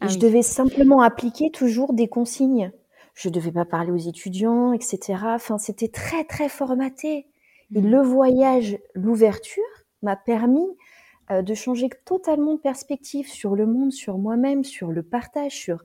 [0.01, 2.71] Ah je devais simplement appliquer toujours des consignes.
[3.13, 5.19] Je ne devais pas parler aux étudiants, etc.
[5.25, 7.27] Enfin, c'était très, très formaté.
[7.73, 7.89] Et mmh.
[7.89, 9.63] le voyage, l'ouverture
[10.01, 10.67] m'a permis
[11.29, 15.83] euh, de changer totalement de perspective sur le monde, sur moi-même, sur le partage, sur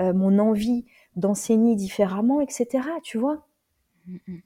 [0.00, 2.88] euh, mon envie d'enseigner différemment, etc.
[3.02, 3.46] Tu vois
[4.06, 4.38] mmh, mmh.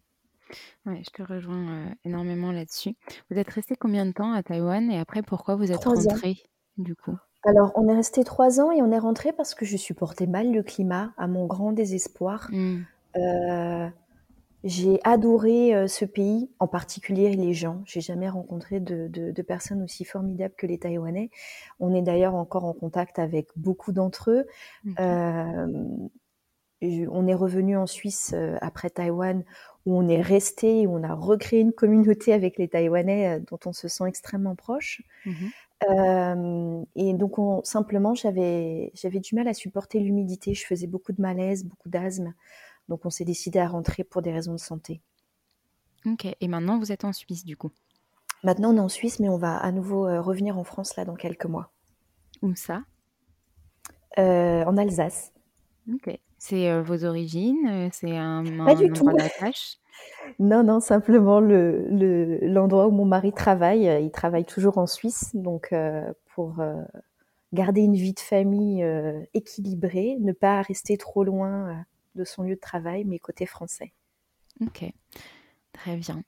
[0.87, 2.95] Je te rejoins euh, énormément là-dessus.
[3.31, 6.43] Vous êtes resté combien de temps à Taïwan et après pourquoi vous êtes rentré
[6.77, 7.17] du coup?
[7.45, 10.51] Alors, on est resté trois ans et on est rentré parce que je supportais mal
[10.53, 12.49] le climat, à mon grand désespoir.
[12.51, 12.83] Mmh.
[13.17, 13.89] Euh,
[14.65, 17.83] j'ai adoré euh, ce pays, en particulier les gens.
[17.85, 21.31] J'ai jamais rencontré de, personnes aussi formidables que les Taïwanais.
[21.81, 24.47] On est d'ailleurs encore en contact avec beaucoup d'entre eux.
[24.99, 25.85] Euh,
[26.81, 29.43] on est revenu en Suisse après Taïwan,
[29.87, 33.73] où on est resté, où on a recréé une communauté avec les Taïwanais dont on
[33.73, 35.03] se sent extrêmement proche.
[35.27, 35.33] Mmh
[35.83, 40.55] et donc simplement, j'avais du mal à supporter l'humidité.
[40.55, 42.35] Je faisais beaucoup de malaise, beaucoup d'asthme.
[42.89, 45.01] Donc on s'est décidé à rentrer pour des raisons de santé.
[46.07, 47.71] OK et maintenant vous êtes en Suisse du coup?
[48.43, 51.15] Maintenant on est en Suisse, mais on va à nouveau, revenir en France là dans
[51.15, 51.73] quelques mois.
[52.43, 52.83] Où ça?
[54.17, 55.33] en Alsace.
[55.93, 56.19] OK.
[56.39, 57.89] C'est, vos origines?
[57.93, 59.09] c'est un Pas du tout.
[60.39, 65.75] Non, non, simplement le l'endroit où mon mari travaille, il travaille toujours en Suisse, donc
[66.35, 66.63] pour,
[67.53, 68.85] garder une vie de famille,
[69.33, 73.93] équilibrée, ne pas rester trop loin, de son lieu de travail, mais côté français.
[74.61, 74.85] OK,
[75.73, 76.23] très bien.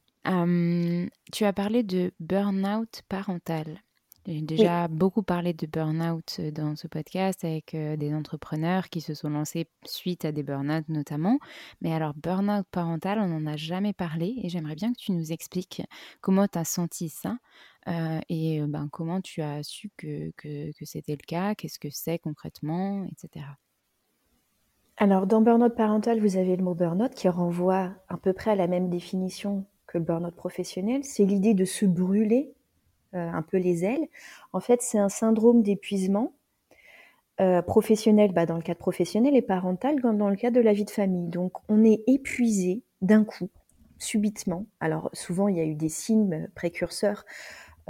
[1.32, 3.82] tu as parlé de burn-out parental.
[4.26, 9.28] J'ai déjà beaucoup parlé de burn-out dans ce podcast avec des entrepreneurs qui se sont
[9.30, 11.38] lancés suite à des burn-out notamment.
[11.80, 15.30] Mais alors, burn-out parental, on n'en a jamais parlé et j'aimerais bien que tu nous
[15.30, 15.82] expliques
[16.20, 17.38] comment tu as senti ça
[18.28, 22.18] et ben, comment tu as su que, que, que c'était le cas, qu'est-ce que c'est
[22.18, 23.46] concrètement, etc.
[24.98, 28.56] Alors, dans burn-out parental, vous avez le mot burn-out qui renvoie à peu près à
[28.56, 31.04] la même définition que le burn-out professionnel.
[31.04, 32.55] C'est l'idée de se brûler euh,
[33.12, 34.08] un peu les ailes.
[34.52, 36.32] En fait, c'est un syndrome d'épuisement
[37.38, 40.86] euh, professionnel, bah, dans le cadre professionnel, et parental dans le cadre de la vie
[40.86, 41.28] de famille.
[41.28, 43.50] Donc, on est épuisé d'un coup,
[43.98, 44.64] subitement.
[44.80, 47.26] Alors, souvent, il y a eu des signes précurseurs,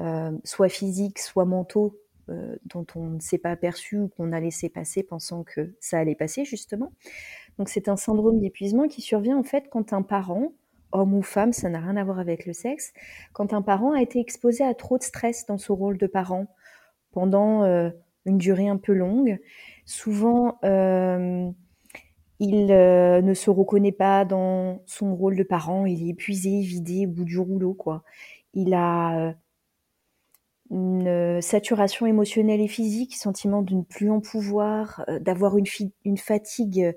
[0.00, 1.96] euh, soit physiques, soit mentaux,
[2.64, 6.16] dont on ne s'est pas aperçu ou qu'on a laissé passer pensant que ça allait
[6.16, 6.90] passer, justement.
[7.56, 10.50] Donc, c'est un syndrome d'épuisement qui survient, en fait, quand un parent
[10.92, 12.92] homme ou femme, ça n'a rien à voir avec le sexe,
[13.32, 16.46] quand un parent a été exposé à trop de stress dans son rôle de parent
[17.12, 17.90] pendant euh,
[18.24, 19.38] une durée un peu longue,
[19.84, 21.48] souvent euh,
[22.38, 27.06] il euh, ne se reconnaît pas dans son rôle de parent, il est épuisé, vidé
[27.06, 28.02] au bout du rouleau, quoi.
[28.54, 29.34] Il a
[30.70, 35.66] une saturation émotionnelle et physique, sentiment de ne plus en pouvoir, d'avoir une,
[36.04, 36.94] une fatigue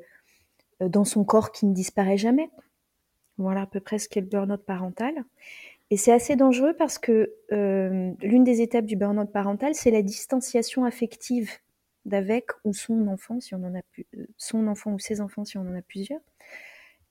[0.80, 2.50] dans son corps qui ne disparaît jamais.
[3.40, 5.24] Voilà à peu près ce qu'est le burn-out parental.
[5.92, 10.04] Et c'est assez dangereux parce que euh, l'une des étapes du burn-out parental, c'est la
[10.04, 11.50] distanciation affective
[12.06, 15.58] d'avec ou son enfant, si on en a euh, son enfant ou ses enfants, si
[15.58, 16.20] on en a plusieurs.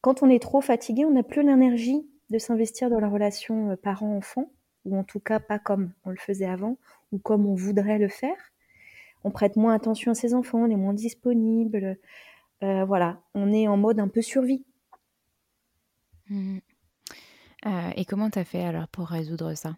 [0.03, 3.77] Quand on est trop fatigué, on n'a plus l'énergie de s'investir dans la relation euh,
[3.77, 4.53] parent-enfant,
[4.85, 6.77] ou en tout cas pas comme on le faisait avant,
[7.11, 8.53] ou comme on voudrait le faire.
[9.25, 11.99] On prête moins attention à ses enfants, on est moins disponible.
[12.61, 14.64] voilà, on est en mode un peu survie.
[16.31, 16.59] Mmh
[17.67, 19.77] euh, et comment tu as fait alors pour résoudre ça?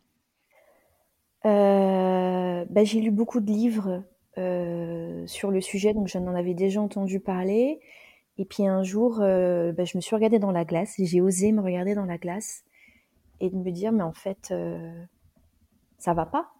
[1.46, 4.04] Euh, bah, j'ai lu beaucoup de livres,
[4.36, 7.80] euh, sur le sujet, donc j'en avais déjà entendu parler
[8.36, 11.52] et puis un jour, bah, je me suis regardée dans la glace et j'ai osé
[11.52, 12.64] me regarder dans la glace
[13.40, 14.54] et de me dire: «Mais en fait,
[15.98, 16.52] ça va pas».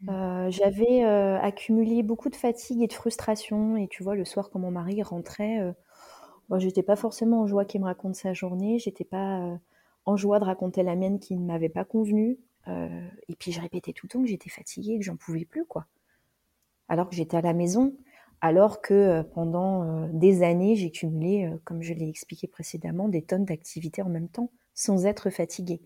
[0.00, 0.50] Mmh.
[0.50, 4.70] j'avais, accumulé beaucoup de fatigue et de frustration et tu vois, le soir quand mon
[4.72, 5.74] mari rentrait,
[6.48, 9.56] moi, j'étais pas forcément en joie qu'il me raconte sa journée, j'étais pas euh,
[10.06, 12.38] en joie de raconter la mienne qui ne m'avait pas convenu.
[12.68, 15.66] Euh, et puis je répétais tout le temps que j'étais fatiguée, que j'en pouvais plus,
[15.66, 15.86] quoi.
[16.88, 17.94] Alors que j'étais à la maison,
[18.40, 23.44] alors que euh, pendant des années, j'ai cumulé, comme je l'ai expliqué précédemment, des tonnes
[23.44, 25.82] d'activités en même temps, sans être fatiguée,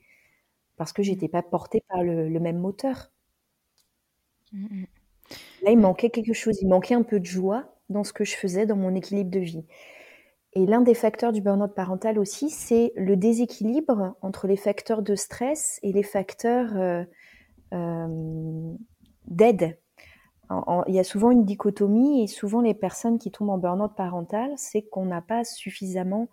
[0.76, 3.10] parce que j'étais pas portée par le, même moteur.
[4.52, 4.86] Mmh, mmh.
[5.62, 8.36] Là, il manquait quelque chose, il manquait un peu de joie dans ce que je
[8.36, 9.64] faisais, dans mon équilibre de vie.
[10.54, 15.14] Et l'un des facteurs du burn-out parental aussi, c'est le déséquilibre entre les facteurs de
[15.14, 17.04] stress et les facteurs euh,
[17.72, 18.74] euh,
[19.26, 19.78] d'aide.
[20.86, 24.52] Il y a souvent une dichotomie et souvent les personnes qui tombent en burn-out parental,
[24.56, 26.28] c'est qu'on n'a pas suffisamment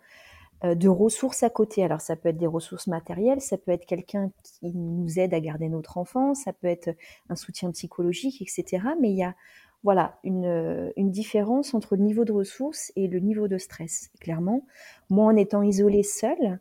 [0.62, 1.82] euh, de ressources à côté.
[1.82, 5.40] Alors ça peut être des ressources matérielles, ça peut être quelqu'un qui nous aide à
[5.40, 6.90] garder notre enfant, ça peut être
[7.30, 8.88] un soutien psychologique, etc.
[9.00, 9.34] Mais il y a
[9.82, 14.10] voilà, une, une, différence entre le niveau de ressources et le niveau de stress.
[14.20, 14.66] Clairement,
[15.08, 16.60] moi, en étant isolée seule,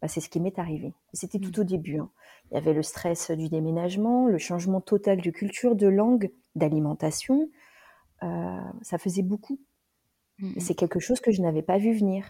[0.00, 0.94] bah, c'est ce qui m'est arrivé.
[1.12, 1.60] C'était tout mmh.
[1.60, 1.98] au début.
[1.98, 2.10] Hein.
[2.50, 7.50] Il y avait le stress du déménagement, le changement total de culture, de langue, d'alimentation.
[8.22, 9.58] Euh, ça faisait beaucoup.
[10.38, 12.24] Mmh, c'est quelque chose que je n'avais pas vu venir.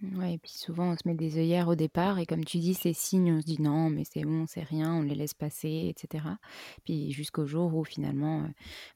[0.00, 2.74] Ouais et puis souvent on se met des œillères au départ et comme tu dis,
[2.74, 5.92] ces signes, on se dit: «Non, mais c'est bon, c'est rien», on les laisse passer
[5.92, 6.38] etc.
[6.84, 8.48] Puis jusqu'au jour où finalement, euh,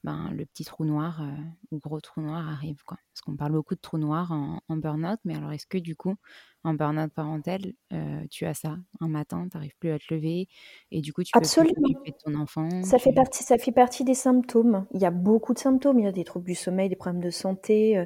[0.05, 1.27] ben, le petit trou noir, euh,
[1.73, 2.99] ou gros trou noir arrive, quoi.
[3.13, 5.97] Parce qu'on parle beaucoup de trou noir en en burn-out, mais alors est-ce que du
[5.97, 6.15] coup,
[6.63, 8.77] en burn-out parental, euh, tu as ça?
[9.01, 10.47] Un matin, tu n'arrives plus à te lever
[10.93, 13.71] et du coup tu peux plus t'occuper de ton enfant, Ça fait partie ça fait
[13.71, 14.87] partie des symptômes.
[14.93, 16.01] Il y a beaucoup de symptômes.
[16.01, 17.97] Il y a des troubles du sommeil, des problèmes de santé,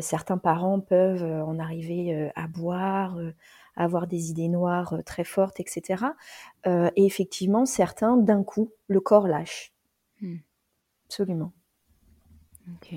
[0.00, 3.18] certains parents peuvent en arriver à boire,
[3.76, 6.14] à avoir des idées noires très fortes, etc.
[6.66, 9.72] et effectivement, certains, d'un coup, le corps lâche.
[10.20, 10.36] Mmh.
[11.06, 11.52] Absolument.
[12.74, 12.94] Ok.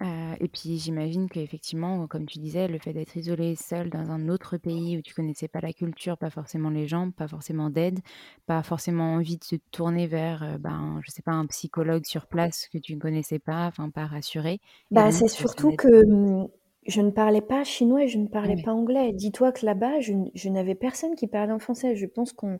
[0.00, 4.56] Et puis j'imagine qu'effectivement, comme tu disais, le fait d'être isolé seul dans un autre
[4.56, 8.00] pays où tu connaissais pas la culture, pas forcément les gens, pas forcément d'aide,
[8.46, 12.68] pas forcément envie de se tourner vers, ben, je sais pas, un psychologue sur place
[12.68, 14.60] que tu ne connaissais pas, enfin pas rassuré.
[14.90, 16.48] Bah, c'est surtout que hum,
[16.86, 19.12] je ne parlais pas chinois et je ne parlais pas anglais.
[19.12, 21.94] Dis-toi que là-bas, je, n'avais personne qui parlait en français.
[21.94, 22.58] Je pense qu'on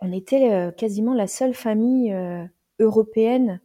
[0.00, 2.14] on était quasiment la seule famille
[2.80, 3.60] européenne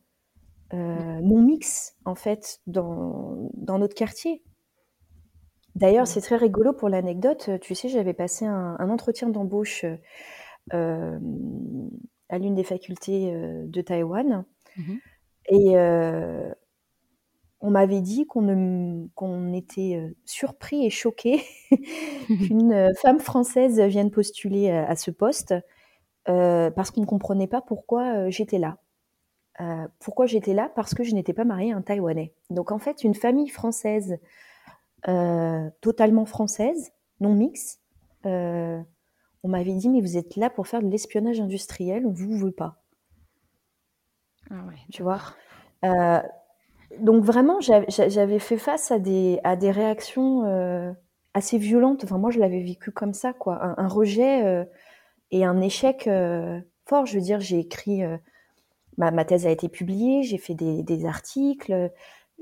[0.74, 4.44] euh, non mix en fait dans, dans notre quartier.
[5.76, 7.50] D'ailleurs, c'est très rigolo pour l'anecdote.
[7.62, 9.86] Tu sais, j'avais passé un, entretien d'embauche
[10.74, 11.20] euh,
[12.30, 14.46] à l'une des facultés euh, de Taïwan.
[14.78, 14.94] Mmh
[15.50, 15.78] Et
[17.66, 21.42] on m'avait dit qu'on qu'on était surpris et choqué
[22.28, 25.56] qu'une femme française vienne postuler à, ce poste
[26.26, 28.83] parce qu'on ne comprenait pas pourquoi j'étais là.
[29.62, 30.72] Euh, pourquoi j'étais là?
[30.76, 32.34] Parce que je n'étais pas mariée à un Taïwanais.
[32.50, 34.18] Donc en fait, une famille française,
[35.08, 37.80] euh, totalement française, non mix,
[38.26, 38.82] euh,
[39.44, 42.38] on m'avait dit, mais vous êtes là pour faire de l'espionnage industriel, on ne vous
[42.38, 42.82] veut pas.
[44.50, 45.20] Ah ouais, tu vois?
[47.00, 50.96] Donc vraiment, j'avais fait face à des, à des réactions
[51.34, 52.04] assez violentes.
[52.04, 53.64] Enfin, moi, je l'avais vécu comme ça, quoi.
[53.64, 54.66] Un, un rejet
[55.32, 56.10] et un échec
[56.86, 57.06] fort.
[57.06, 58.04] Je veux dire, j'ai écrit
[58.98, 61.92] ma, thèse a été publiée, j'ai fait des, articles.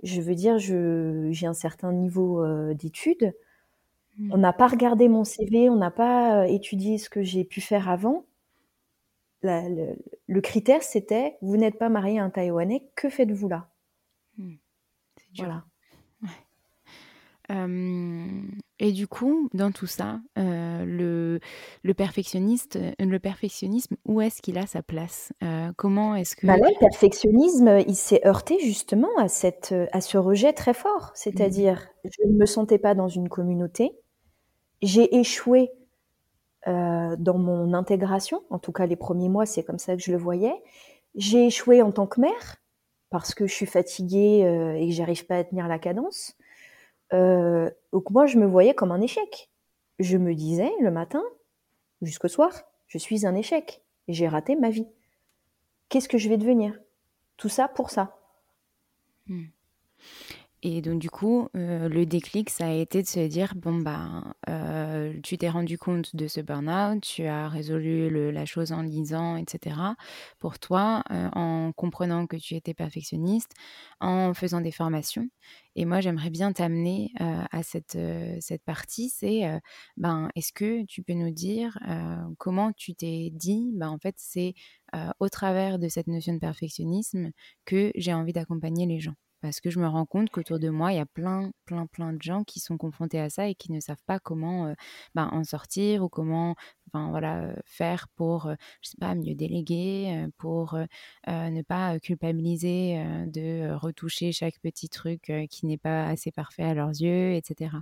[0.04, 3.34] Je veux dire, j'ai un certain niveau euh, d'études.
[4.18, 4.32] Hmm.
[4.34, 7.62] On n'a pas regardé mon CV, on n'a pas euh, étudié ce que j'ai pu
[7.62, 8.26] faire avant.
[9.44, 13.70] le, critère, c'était vous n'êtes pas marié à un Taïwanais, que faites-vous là?
[14.38, 14.56] Hmm.
[15.38, 15.64] Voilà
[18.80, 21.40] et du coup, dans tout ça, le,
[21.84, 25.34] le, perfectionniste, le perfectionnisme, où est-ce qu'il a sa place?
[25.78, 26.48] Comment est-ce que...
[26.48, 31.08] Bah le perfectionnisme, il s'est heurté justement à, cette, à ce rejet très fort.
[31.08, 31.16] Mmh.
[31.16, 33.92] C'est-à-dire, je ne me sentais pas dans une communauté.
[34.82, 35.72] J'ai échoué
[36.66, 38.44] dans mon intégration.
[38.50, 40.56] En tout cas, les premiers mois, c'est comme ça que je le voyais.
[41.16, 42.58] J'ai échoué en tant que mère
[43.10, 44.40] parce que je suis fatiguée
[44.80, 46.36] et que j'arrive pas à tenir la cadence.
[47.14, 49.50] Euh, donc moi, je me voyais comme un échec.
[50.00, 51.24] Je me disais le matin
[52.02, 52.52] jusqu'au soir,
[52.88, 53.82] je suis un échec.
[54.08, 54.88] J'ai raté ma vie.
[55.90, 56.78] Qu'est-ce que je vais devenir?
[57.38, 58.18] Tout ça pour ça.
[59.28, 59.46] Hmm.
[60.64, 64.36] Et donc, du coup, euh, le déclic, ça a été de se dire bon, bah,
[65.24, 69.96] tu t'es rendu compte de ce burn-out, tu as résolu la chose en lisant, etc.
[70.40, 73.54] Pour toi, euh, en comprenant que tu étais perfectionniste,
[74.02, 75.28] en faisant des formations.
[75.76, 77.98] Et moi, j'aimerais bien t'amener à cette,
[78.42, 79.44] cette partie c'est
[79.98, 81.78] ben, est-ce que tu peux nous dire
[82.38, 84.54] comment tu t'es dit ben, en fait, c'est
[85.20, 87.32] au travers de cette notion de perfectionnisme
[87.66, 89.16] que j'ai envie d'accompagner les gens?
[89.42, 92.14] Parce que je me rends compte qu'autour de moi, il y a plein, plein, plein
[92.14, 94.74] de gens qui sont confrontés à ça et qui ne savent pas comment euh,
[95.16, 96.56] ben, en sortir ou comment
[96.96, 100.78] euh, faire pour, euh, je sais pas, mieux déléguer, pour
[101.28, 106.90] ne pas culpabiliser de retoucher chaque petit truc qui n'est pas assez parfait à leurs
[106.90, 107.78] yeux, etc.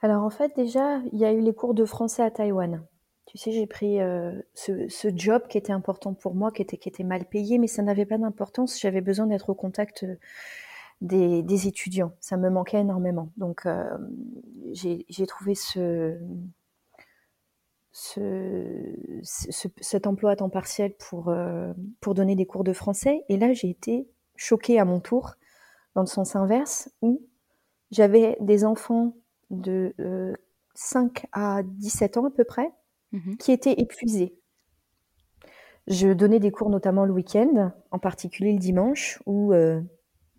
[0.00, 2.84] Alors en fait, déjà, il y a eu les cours de français à Taïwan.
[3.30, 7.24] Tu sais, j'ai pris euh, ce, job qui était important pour moi, qui était, mal
[7.24, 8.80] payé, mais ça n'avait pas d'importance.
[8.80, 10.16] J'avais besoin d'être au contact euh,
[11.00, 12.12] des, étudiants.
[12.18, 13.30] Ça me manquait énormément.
[13.36, 13.84] Donc, euh,
[14.72, 16.18] j'ai trouvé ce,
[17.92, 21.32] cet emploi à temps partiel pour,
[22.00, 23.24] pour donner des cours de français.
[23.28, 25.36] Et là, j'ai été choquée à mon tour,
[25.94, 27.22] dans le sens inverse, où
[27.92, 29.14] j'avais des enfants
[29.50, 29.94] de
[30.74, 32.72] 5 à 17 ans à peu près,
[33.12, 34.34] Mmh qui était épuisé.
[35.88, 39.80] Je donnais des cours notamment le week-end, en particulier le dimanche, où euh,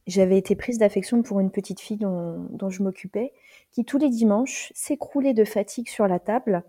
[0.08, 3.34] j'avais été prise d'affection pour une petite fille dont, je m'occupais,
[3.72, 6.64] qui tous les dimanches s'écroulait de fatigue sur la table,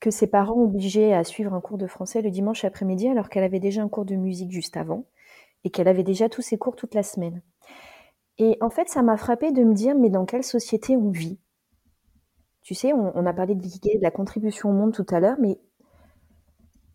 [0.00, 3.44] que ses parents obligeaient à suivre un cours de français le dimanche après-midi alors qu'elle
[3.44, 5.04] avait déjà un cours de musique juste avant
[5.64, 7.42] et qu'elle avait déjà tous ses cours toute la semaine.
[8.38, 11.38] Et en fait, ça m'a frappé de me dire, mais dans quelle société on vit?
[12.62, 15.58] Tu sais, on, a parlé de de la contribution au monde tout à l'heure, mais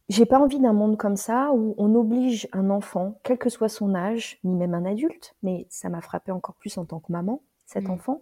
[0.08, 3.70] j'ai pas envie d'un monde comme ça où on oblige un enfant, quel que soit
[3.70, 7.12] son âge, ni même un adulte, mais ça m'a frappé encore plus en tant que
[7.12, 7.92] maman, cet mmh.
[7.92, 8.22] enfant,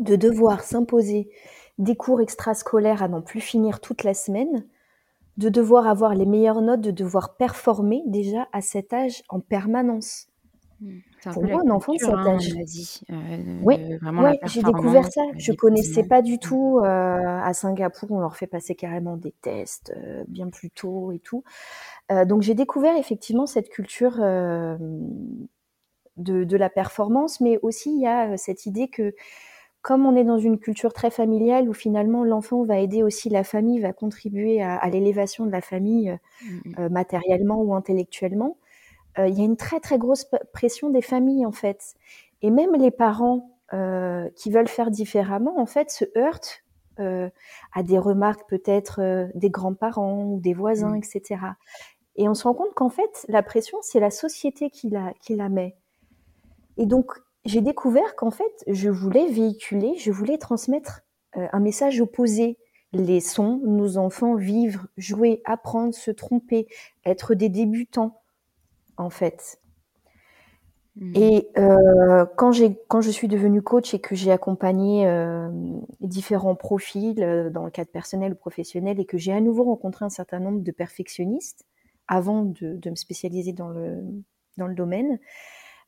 [0.00, 1.30] de devoir s'imposer
[1.78, 4.66] des cours extrascolaires à n'en plus finir toute la semaine,
[5.36, 10.28] de devoir avoir les meilleures notes, de devoir performer déjà à cet âge en permanence.
[10.80, 10.98] Mmh.
[11.30, 12.54] Pour moi, un enfant de cet hein, âge.
[13.10, 13.16] euh,
[13.60, 15.22] Oui, vraiment la j'ai découvert ça.
[15.38, 16.38] Je connaissais pas du Mmh.
[16.38, 16.80] tout.
[16.84, 21.18] euh, à Singapour, on leur fait passer carrément des tests euh, bien plus tôt et
[21.20, 21.44] tout.
[22.12, 24.76] Euh, donc j'ai découvert effectivement cette culture euh,
[26.16, 29.14] de, de la performance, mais aussi il y a euh, cette idée que
[29.82, 33.44] comme on est dans une culture très familiale où finalement l'enfant va aider aussi la
[33.44, 38.58] famille, va contribuer à, à l'élévation de la famille euh, Mmh euh, matériellement ou intellectuellement,
[38.62, 38.63] euh,
[39.18, 41.94] il y a une très très grosse pression des familles en fait.
[42.42, 46.64] Et même les parents euh, qui veulent faire différemment, en fait, se heurtent
[47.00, 47.28] euh,
[47.72, 50.96] à des remarques peut-être euh, des grands-parents ou des voisins, Mm.
[50.98, 51.40] etc.
[52.16, 55.34] Et on se rend compte qu'en fait, la pression, c'est la société qui la, qui
[55.34, 55.76] la met.
[56.76, 57.12] Et donc,
[57.44, 61.00] j'ai découvert qu'en fait, je voulais véhiculer, je voulais transmettre
[61.36, 62.58] euh, un message opposé.
[62.92, 66.68] Laissons nos enfants vivre, jouer, apprendre, se tromper,
[67.04, 68.22] être des débutants,
[68.96, 69.58] en fait.
[70.96, 71.12] Mhm.
[71.16, 72.52] Et euh, quand,
[72.88, 75.50] quand je suis devenue coach et que j'ai accompagné euh,
[76.00, 80.04] différents profils euh, dans le cadre personnel ou professionnel et que j'ai à nouveau rencontré
[80.04, 81.64] un certain nombre de perfectionnistes
[82.06, 83.98] avant de, de me spécialiser dans le,
[84.56, 85.18] dans le domaine,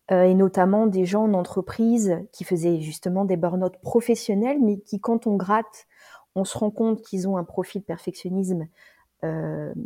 [0.09, 5.27] et notamment des gens en entreprise qui faisaient justement des burn-out professionnels, mais qui, quand
[5.27, 5.87] on gratte,
[6.37, 8.67] on se rend compte qu'ils ont un profil perfectionnisme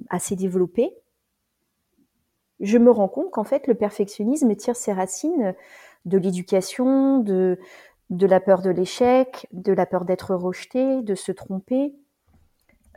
[0.09, 0.95] assez développé.
[2.61, 5.55] Je me rends compte qu'en fait, le perfectionnisme tire ses racines
[6.05, 7.59] de l'éducation, de,
[8.11, 11.95] la peur de l'échec, de la peur d'être rejeté, de se tromper,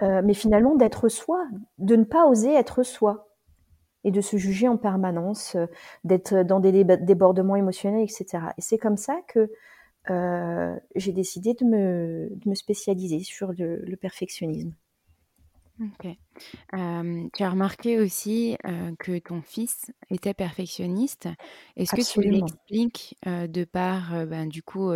[0.02, 1.46] euh, mais finalement d'être soi,
[1.78, 3.30] de ne pas oser être soi
[4.04, 5.68] et de se juger en permanence, euh,
[6.04, 8.44] d'être dans des débordements émotionnels, etc.
[8.58, 9.50] Et c'est comme ça que
[10.10, 14.74] euh, j'ai décidé de me, spécialiser sur le perfectionnisme.
[15.84, 16.08] Ok.
[17.34, 18.58] Tu as remarqué aussi
[19.00, 21.28] que ton fils était perfectionniste.
[21.76, 22.46] Est-ce que tu Absolument.
[22.46, 24.92] l'expliques de par, ben, du coup,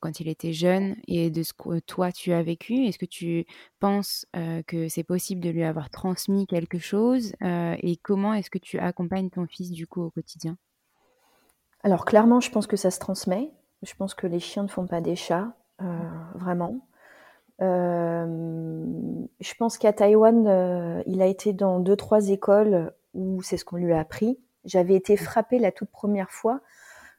[0.00, 2.84] quand il était jeune et de ce que toi tu as vécu?
[2.86, 3.44] Est-ce que tu
[3.80, 4.26] penses
[4.66, 7.32] que c'est possible de lui avoir transmis quelque chose?
[7.42, 10.56] Et comment est-ce que tu accompagnes ton fils, du coup, au quotidien?
[11.82, 13.50] Alors clairement, je pense que ça se transmet.
[13.82, 15.56] Je pense que les chiens ne font pas des chats,
[16.34, 16.88] vraiment.
[17.60, 18.84] Euh,
[19.40, 23.64] je pense qu'à Taïwan, euh, il a été dans deux, trois écoles où c'est ce
[23.64, 24.38] qu'on lui a appris.
[24.64, 26.60] J'avais été frappée la toute première fois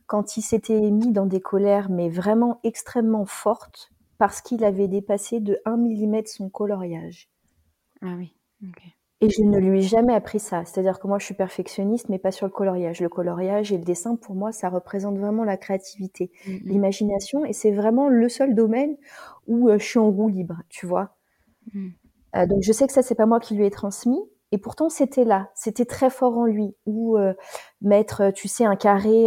[0.07, 5.39] quand il s'était mis dans des colères, mais vraiment extrêmement fortes, parce qu'il avait dépassé
[5.39, 7.29] de 1 mm son coloriage.
[8.01, 8.33] Ah oui,
[8.67, 8.81] ok.
[9.21, 10.63] Et je ne lui ai jamais appris ça.
[10.63, 13.01] C'est-à-dire que moi, je suis perfectionniste, mais pas sur le coloriage.
[13.01, 16.59] Le coloriage et le dessin, pour moi, ça représente vraiment la créativité, Mm, mm.
[16.63, 18.95] l'imagination, et c'est vraiment le seul domaine
[19.47, 21.17] où euh, je suis en roue libre, tu vois.
[21.73, 21.89] Mm.
[22.35, 24.89] Euh, donc je sais que ça, c'est pas moi qui lui ai transmis, et pourtant
[24.89, 26.73] c'était là, c'était très fort en lui.
[26.85, 27.33] Ou euh,
[27.81, 29.25] mettre, tu sais, un carré.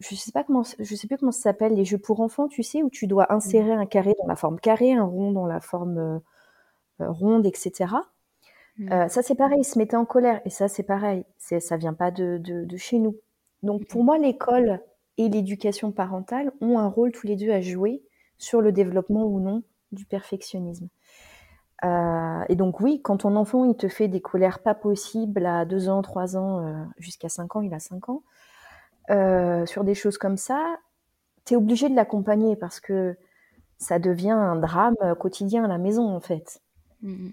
[0.00, 2.62] je sais pas comment, je sais plus comment ça s'appelle les jeux pour enfants, tu
[2.62, 5.60] sais, où tu dois insérer un carré dans la forme carré, un rond dans la
[5.60, 6.22] forme
[6.98, 7.86] ronde, etc.
[8.78, 8.92] Mm.
[8.92, 11.76] Euh, ça c'est pareil, il se mettait en colère et ça c'est pareil, c'est ça
[11.76, 13.16] vient pas de, de, de chez nous.
[13.62, 14.80] Donc pour moi l'école
[15.18, 18.02] et l'éducation parentale ont un rôle tous les deux à jouer
[18.38, 19.62] sur le développement ou non
[19.92, 20.88] du perfectionnisme.
[21.84, 25.64] Euh, et donc oui, quand ton enfant il te fait des colères pas possibles à
[25.64, 28.22] 2 ans, 3 ans, euh, jusqu'à 5 ans, il a 5 ans,
[29.10, 30.76] euh, sur des choses comme ça,
[31.44, 33.16] tu es obligé de l'accompagner parce que
[33.78, 36.60] ça devient un drame quotidien à la maison en fait.
[37.02, 37.32] Mm, mm.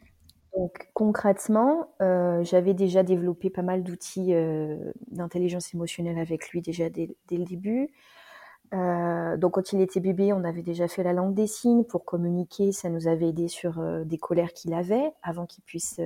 [0.60, 6.90] Donc concrètement, euh, j'avais déjà développé pas mal d'outils euh, d'intelligence émotionnelle avec lui déjà
[6.90, 7.94] dès, le début.
[8.74, 12.04] Euh, donc quand il était bébé, on avait déjà fait la langue des signes pour
[12.04, 12.74] communiquer.
[12.74, 16.02] Ça nous avait aidé sur des colères qu'il avait avant qu'il puisse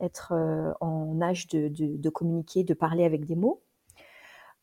[0.00, 0.32] être
[0.80, 3.60] en âge de, de- communiquer, de parler avec des mots.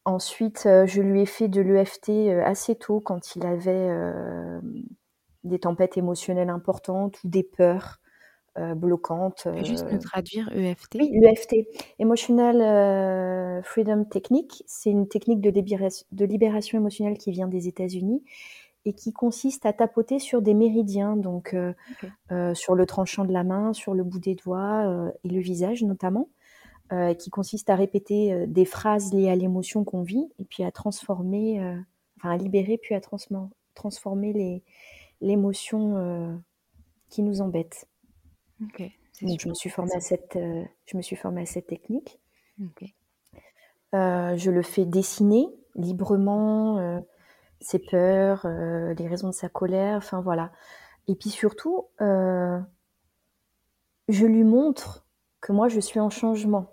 [0.04, 2.10] Ensuite, je lui ai fait de l'EFT
[2.44, 3.88] assez tôt quand il avait
[5.44, 8.00] des tempêtes émotionnelles importantes ou des peurs
[8.76, 9.48] bloquantes.
[9.48, 10.98] Tu peux juste euh, nous traduire E EFT?
[11.00, 11.56] oui, l'EFT,
[12.00, 17.68] Emotional euh, Freedom Technique, c'est une technique de libération, de libération émotionnelle qui vient des
[17.68, 18.24] États-Unis
[18.86, 21.74] et qui consiste à tapoter sur des méridiens, donc euh,
[22.32, 25.42] euh, sur le tranchant de la main, sur le bout des doigts euh, et le
[25.42, 26.30] visage notamment,
[26.94, 30.64] euh, qui consiste à répéter euh, des phrases liées à l'émotion qu'on vit et puis
[30.64, 31.76] à transformer, euh,
[32.18, 33.02] enfin à libérer puis à
[33.74, 34.62] transformer
[35.20, 36.36] l'émotion euh,
[37.10, 37.88] qui nous embête.
[39.22, 40.10] Donc je super me suis formée à intéressant.
[40.10, 42.20] cette, euh, je me suis formée à cette technique.
[43.94, 47.00] Euh, je le fais dessiner librement, euh,
[47.62, 50.52] ses peurs, les raisons de sa colère, enfin voilà.
[51.08, 52.66] Et puis surtout, je
[54.26, 55.08] lui montre
[55.42, 56.72] que moi je suis en changement.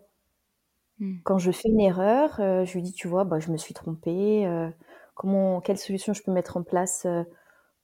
[0.99, 1.19] Mmh.
[1.25, 4.47] Quand je fais une erreur, je lui dis: «Tu vois, bah, je me suis trompée,
[5.15, 7.07] comment quelle solution je peux mettre en place,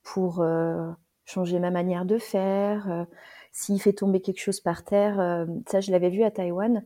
[0.02, 0.44] pour,
[1.24, 3.06] changer ma manière de faire?»
[3.52, 6.84] S'il fait tomber quelque chose par terre, ça je l'avais vu à Taïwan,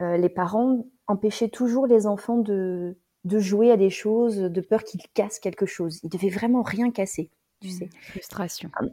[0.00, 2.96] les parents empêchaient toujours les enfants de
[3.26, 5.98] de jouer à des choses, de peur qu'ils cassent quelque chose.
[6.04, 7.30] Ils devaient vraiment rien casser,
[7.60, 7.90] tu sais?
[8.00, 8.70] Frustration.
[8.74, 8.84] Ah,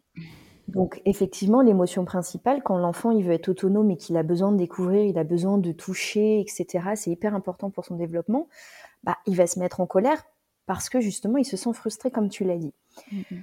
[0.68, 4.58] donc effectivement, l'émotion principale, quand l'enfant il veut être autonome et qu'il a besoin de
[4.58, 8.48] découvrir, il a besoin de toucher, etc., c'est hyper important pour son développement,
[9.04, 10.24] bah, il va se mettre en colère
[10.66, 12.74] parce que justement, il se sent frustré, comme tu l'as dit.
[13.12, 13.36] Mmh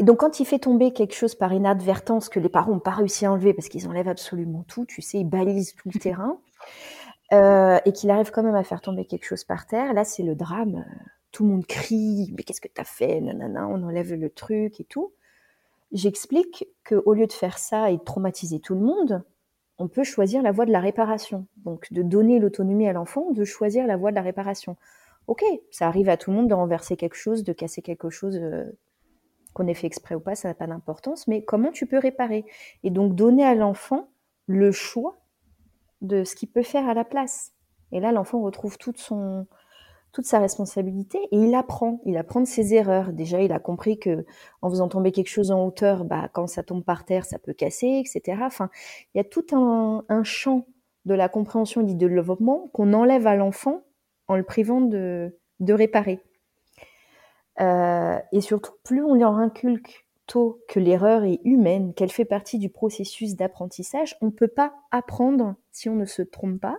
[0.00, 2.90] et donc, quand il fait tomber quelque chose par inadvertance que les parents n'ont pas
[2.90, 6.40] réussi à enlever parce qu'ils enlèvent absolument tout, tu sais, ils balisent tout le terrain,
[7.32, 10.24] euh, et qu'il arrive quand même à faire tomber quelque chose par terre, là, c'est
[10.24, 10.84] le drame.
[11.30, 13.20] Tout le monde crie, mais qu'est-ce que tu as fait?
[13.20, 15.12] Nanana, on enlève le truc et tout.
[15.92, 19.22] J'explique qu'au lieu de faire ça et de traumatiser tout le monde,
[19.78, 21.46] on peut choisir la voie de la réparation.
[21.64, 24.76] Donc, de donner l'autonomie à l'enfant, de choisir la voie de la réparation.
[25.28, 28.36] Ok, ça arrive à tout le monde de renverser quelque chose, de casser quelque chose
[28.36, 28.64] euh,
[29.54, 32.44] qu'on ait fait exprès ou pas, ça n'a pas d'importance, mais comment tu peux réparer
[32.82, 34.10] Et donc donner à l'enfant
[34.46, 35.16] le choix
[36.02, 37.52] de ce qu'il peut faire à la place.
[37.92, 38.98] Et là, l'enfant retrouve toute,
[40.22, 42.00] sa responsabilité et il apprend.
[42.04, 43.12] Il apprend de ses erreurs.
[43.12, 44.24] Déjà, il a compris que
[44.60, 47.54] en faisant tomber quelque chose en hauteur, bah, quand ça tombe par terre, ça peut
[47.54, 48.42] casser, etc.
[48.44, 48.70] Enfin,
[49.14, 50.66] il y a tout un, champ
[51.04, 53.82] de la compréhension et du développement qu'on enlève à l'enfant
[54.26, 56.20] en le privant de réparer.
[57.60, 62.58] Euh, et surtout, plus on leur inculque tôt que l'erreur est humaine, qu'elle fait partie
[62.58, 66.78] du processus d'apprentissage, on ne peut pas apprendre si on ne se trompe pas.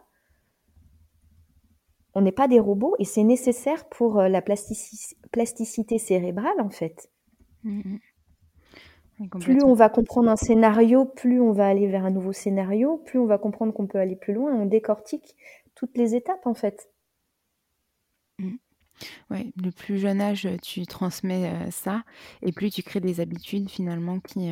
[2.16, 7.10] On n'est pas des robots et c'est nécessaire pour euh, la plasticité cérébrale en fait.
[7.64, 7.98] Mmh
[9.40, 13.20] plus on va comprendre un scénario, plus on va aller vers un nouveau scénario, plus
[13.20, 14.54] on va comprendre qu'on peut aller plus loin.
[14.54, 15.36] On décortique
[15.74, 16.90] toutes les étapes en fait.
[18.40, 18.56] Mmh.
[19.30, 22.04] Ouais, le plus jeune âge, tu transmets ça,
[22.42, 24.52] et plus tu crées des habitudes finalement qui,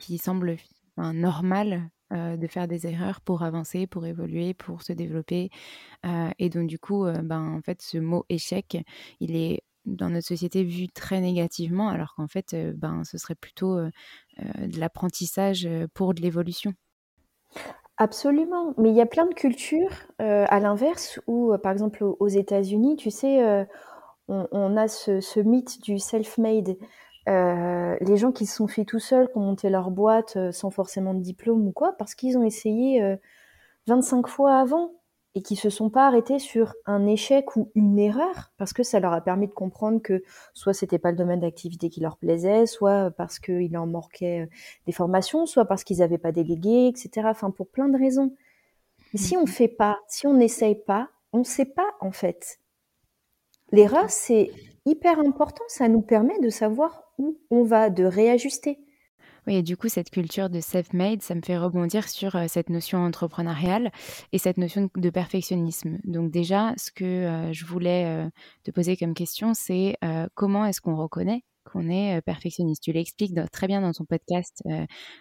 [0.00, 0.56] qui semblent
[0.96, 5.50] normales de faire des erreurs pour avancer, pour évoluer, pour se développer.
[6.38, 8.76] et donc du coup, ben, en fait, ce mot échec,
[9.20, 13.78] il est dans notre société vu très négativement, alors qu'en fait, ben, ce serait plutôt
[13.78, 16.74] de l'apprentissage pour de l'évolution.
[17.98, 22.02] Absolument, mais il y a plein de cultures, euh, à l'inverse où, euh, par exemple,
[22.04, 23.64] aux États-Unis, tu sais, euh,
[24.28, 26.76] on a ce mythe du self-made.
[27.26, 31.14] les gens qui se sont faits tout seuls, qui ont monté leur boîte, sans forcément
[31.14, 33.02] de diplôme ou quoi, parce qu'ils ont essayé,
[33.86, 34.92] 25 fois avant
[35.34, 39.00] et qui se sont pas arrêtés sur un échec ou une erreur parce que ça
[39.00, 40.22] leur a permis de comprendre que
[40.52, 44.46] soit c'était pas le domaine d'activité qui leur plaisait, soit parce qu'il en manquait euh,
[44.86, 47.26] des formations, soit parce qu'ils n'avaient pas délégué, etc.
[47.30, 48.34] Enfin, pour plein de raisons.
[49.12, 49.48] Mais si on mhm.
[49.48, 52.58] fait pas, si on n'essaye pas, on ne sait pas en fait.
[53.70, 54.50] L'erreur, c'est
[54.84, 55.64] hyper important.
[55.68, 58.78] Ça nous permet de savoir où on va, de réajuster.
[59.46, 62.98] Oui, et du coup, cette culture de self-made, ça me fait rebondir sur cette notion
[62.98, 63.90] entrepreneuriale
[64.32, 65.98] et cette notion de perfectionnisme.
[66.04, 68.28] Donc déjà, ce que je voulais
[68.62, 69.96] te poser comme question, c'est
[70.34, 72.82] comment est-ce qu'on reconnaît qu'on est perfectionniste.
[72.82, 74.62] Tu l'expliques très bien dans ton podcast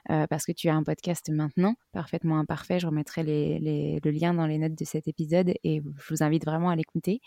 [0.07, 2.79] parce que tu as un podcast maintenant, parfaitement imparfait.
[2.79, 6.69] Je remettrai le lien dans les notes de cet épisode et je vous invite vraiment
[6.69, 7.21] à l'écouter.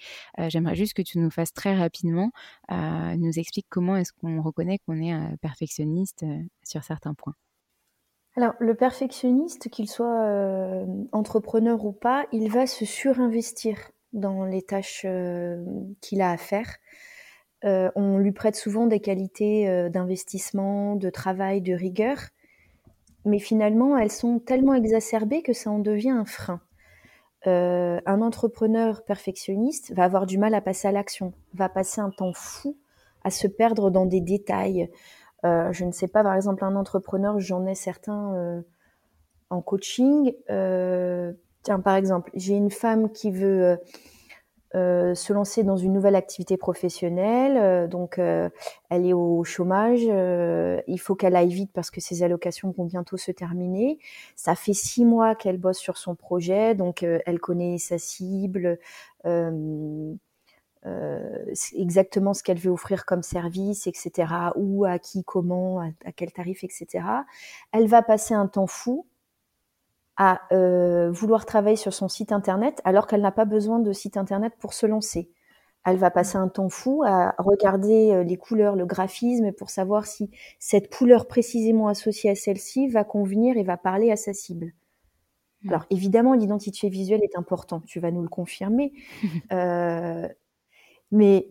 [0.48, 2.30] J'aimerais juste que tu nous fasses très rapidement,
[2.70, 6.24] nous expliques comment est-ce qu'on reconnaît qu'on est perfectionniste
[6.64, 7.34] sur certains points.
[8.36, 13.78] Alors, le perfectionniste, qu'il soit entrepreneur ou pas, il va se surinvestir
[14.12, 15.06] dans les tâches
[16.00, 16.76] qu'il a à faire.
[17.64, 22.18] Euh, on lui prête souvent des qualités euh, d'investissement, de travail, de rigueur,
[23.24, 26.60] mais finalement, elles sont tellement exacerbées que ça en devient un frein.
[27.46, 32.10] Euh, un entrepreneur perfectionniste va avoir du mal à passer à l'action, va passer un
[32.10, 32.76] temps fou
[33.22, 34.90] à se perdre dans des détails.
[35.42, 38.62] je ne sais pas, par exemple, un entrepreneur, j'en ai certains
[39.48, 40.34] en coaching.
[40.46, 43.78] tiens, par exemple, j'ai une femme qui veut
[44.74, 47.56] euh, se lancer dans une nouvelle activité professionnelle.
[47.56, 48.50] Euh, donc, euh,
[48.90, 50.02] elle est au chômage.
[50.02, 53.98] il faut qu'elle aille vite parce que ses allocations vont bientôt se terminer.
[54.34, 58.78] Ça fait six mois qu'elle bosse sur son projet, donc elle connaît sa cible.
[61.76, 64.32] exactement ce qu'elle veut offrir comme service, etc.
[64.56, 67.04] Où, à qui, comment, à quel tarif, etc.
[67.72, 69.06] Elle va passer un temps fou
[70.16, 74.16] à euh, vouloir travailler sur son site internet alors qu'elle n'a pas besoin de site
[74.16, 75.30] internet pour se lancer.
[75.84, 80.06] Elle va passer un temps fou à regarder euh, les couleurs, le graphisme pour savoir
[80.06, 84.72] si cette couleur précisément associée à celle-ci va convenir et va parler à sa cible.
[85.62, 85.68] Mmh.
[85.70, 88.92] Alors évidemment, l'identité visuelle est importante, tu vas nous le confirmer.
[89.52, 90.28] euh,
[91.10, 91.48] mais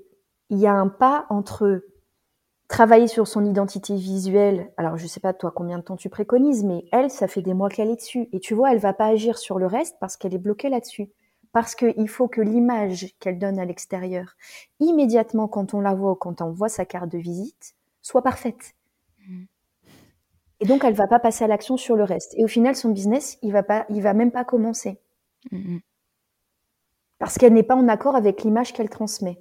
[0.49, 1.83] il y a un pas entre
[2.73, 4.71] travailler sur son identité visuelle.
[4.77, 7.53] Alors je sais pas toi combien de temps tu préconises, mais elle, ça fait des
[7.53, 8.27] mois qu'elle est dessus.
[8.31, 11.11] Et tu vois, elle va pas agir sur le reste parce qu'elle est bloquée là-dessus.
[11.51, 14.33] Parce qu'il faut que l'image qu'elle donne à l'extérieur,
[14.79, 18.73] immédiatement quand on la voit ou quand on voit sa carte de visite, soit parfaite.
[19.27, 19.43] Mmh.
[20.61, 22.33] Et donc, elle va pas passer à l'action sur le reste.
[22.37, 24.99] Et au final, son business, il va pas, il va même pas commencer.
[25.51, 25.77] Mmh
[27.19, 29.37] Parce qu'elle n'est pas en accord avec l'image qu'elle transmet.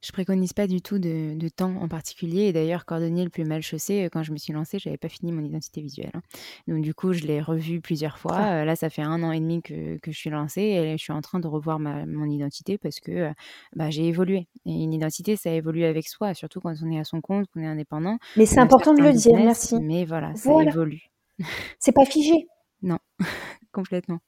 [0.00, 2.42] Je préconise pas du tout de, de temps en particulier.
[2.42, 5.08] Et d'ailleurs, cordonnier le plus mal chaussé, euh, quand je me suis lancée, j'avais pas
[5.08, 6.12] fini mon identité visuelle.
[6.14, 6.20] Hein.
[6.68, 8.36] Donc du coup, je l'ai revu plusieurs fois.
[8.36, 8.60] Ah.
[8.60, 11.02] Euh, là, ça fait un an et demi que, que, je suis lancée et je
[11.02, 13.30] suis en train de revoir ma, mon identité parce que euh,
[13.74, 14.46] bah, j'ai évolué.
[14.66, 17.60] Et une identité, ça évolue avec soi, surtout quand on est à son compte, qu'on
[17.60, 18.18] est indépendant.
[18.36, 19.76] Mais c'est important de le dire, merci.
[19.80, 21.10] Mais voilà, ça évolue.
[21.78, 22.48] C'est pas figé.
[22.82, 22.98] non,
[23.72, 24.18] complètement.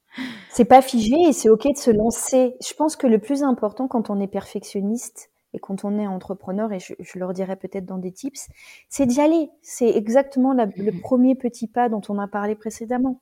[0.49, 2.55] C'est pas figé et c'est ok de se lancer.
[2.67, 6.73] Je pense que le plus important quand on est perfectionniste, et quand on est entrepreneur,
[6.73, 8.49] et je, je le redirai peut-être dans des tips,
[8.89, 9.51] c'est d'y aller.
[9.63, 11.01] C'est exactement la, le mhm.
[11.01, 13.21] premier petit pas dont on a parlé précédemment.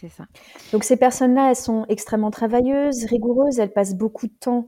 [0.00, 0.24] C'est ça.
[0.72, 4.66] Donc ces personnes-là, elles sont extrêmement travailleuses, rigoureuses, elles passent beaucoup de temps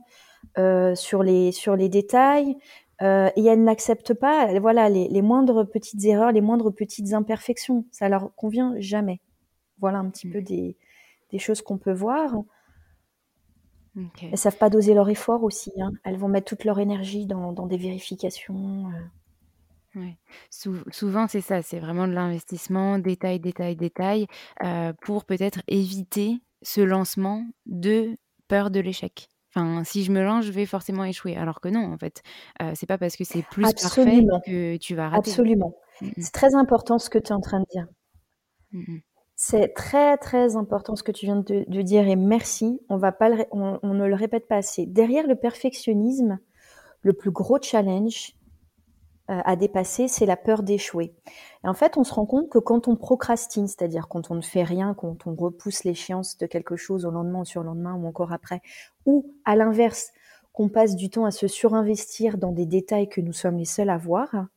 [0.57, 2.55] euh, sur, les, sur les détails,
[3.01, 7.85] euh, et elles n'acceptent pas voilà, les, les, moindres petites erreurs, les moindres petites imperfections.
[7.91, 9.19] Ça leur convient jamais.
[9.81, 10.31] Voilà un petit mmh.
[10.31, 10.77] peu des,
[11.31, 12.31] des choses qu'on peut voir.
[13.97, 14.29] Okay.
[14.31, 15.71] Elles savent pas doser leur effort aussi.
[15.81, 15.91] Hein.
[16.03, 18.87] Elles vont mettre toute leur énergie dans, dans des vérifications.
[18.87, 19.99] Euh.
[19.99, 20.17] Ouais.
[20.49, 21.61] Sou souvent, c'est ça.
[21.61, 24.27] C'est vraiment de l'investissement, détail, détail, détail,
[24.63, 28.17] euh, pour peut-être éviter ce lancement de
[28.49, 29.29] peur de l'échec.
[29.55, 31.37] Enfin, si je me lance, je vais forcément échouer.
[31.37, 32.21] Alors que non, en fait,
[32.61, 34.39] euh, c'est pas parce que c'est plus Absolument.
[34.39, 35.31] parfait que tu vas rater.
[35.31, 35.73] Absolument.
[36.01, 37.87] Mmh c'est très important ce que tu es en train de dire.
[38.73, 38.97] Mmh
[39.47, 42.81] c'est très très important ce que tu viens de, dire et merci.
[42.89, 44.87] On ne le répète pas assez.
[44.87, 46.39] Derrière le perfectionnisme,
[47.03, 48.33] le plus gros challenge
[49.29, 51.13] euh, à dépasser, c'est la peur d'échouer.
[51.63, 54.41] Et en fait, on se rend compte que quand on procrastine, c'est-à-dire quand on ne
[54.41, 57.93] fait rien, quand on repousse l'échéance de quelque chose au lendemain ou sur le lendemain
[57.93, 58.63] ou encore après,
[59.05, 60.11] ou à l'inverse,
[60.53, 63.91] qu'on passe du temps à se surinvestir dans des détails que nous sommes les seuls
[63.91, 64.47] à voir,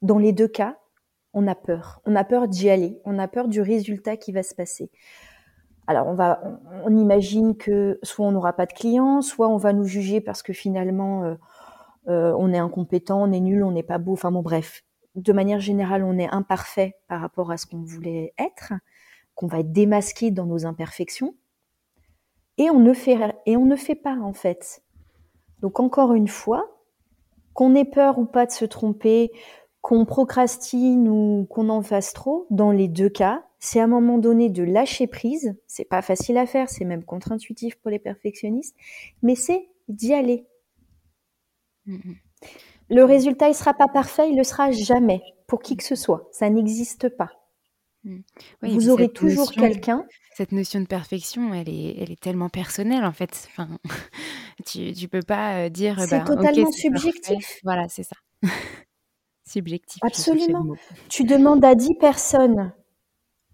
[0.00, 0.78] dans les deux cas,
[1.34, 2.00] on a peur.
[2.04, 3.00] On a peur d'y aller.
[3.04, 4.90] On a peur du résultat qui va se passer.
[5.86, 6.40] Alors, on va,
[6.84, 10.42] on, imagine que soit on n'aura pas de clients, soit on va nous juger parce
[10.42, 11.34] que finalement, euh,
[12.08, 14.12] euh, on est incompétent, on est nul, on n'est pas beau.
[14.12, 14.84] Enfin bon, bref.
[15.14, 18.72] De manière générale, on est imparfait par rapport à ce qu'on voulait être,
[19.34, 21.34] qu'on va être démasqué dans nos imperfections.
[22.58, 24.82] Et on ne fait, et on ne fait pas, en fait.
[25.60, 26.78] Donc, encore une fois,
[27.54, 29.32] qu'on ait peur ou pas de se tromper,
[29.82, 34.16] qu'on procrastine ou qu'on en fasse trop, dans les deux cas, c'est à un moment
[34.16, 35.56] donné de lâcher prise.
[35.66, 38.76] C'est pas facile à faire, c'est même contre-intuitif pour les perfectionnistes,
[39.22, 40.46] mais c'est d'y aller.
[41.88, 42.16] Mm-hmm.
[42.90, 46.28] Le résultat, il sera pas parfait, il le sera jamais pour qui que ce soit.
[46.30, 47.32] Ça n'existe pas.
[48.04, 48.20] Mm.
[48.62, 50.06] Vous aurez toujours quelqu'un.
[50.34, 53.48] Cette notion de perfection, elle est, elle est tellement personnelle en fait.
[53.50, 53.68] Enfin,
[54.64, 56.00] tu, tu peux pas euh, dire.
[56.00, 57.58] C'est bah, totalement subjectif.
[57.64, 58.16] Voilà, c'est ça.
[59.44, 60.02] subjectif.
[60.02, 60.66] Absolument.
[61.08, 62.72] Tu demandes à 10 personnes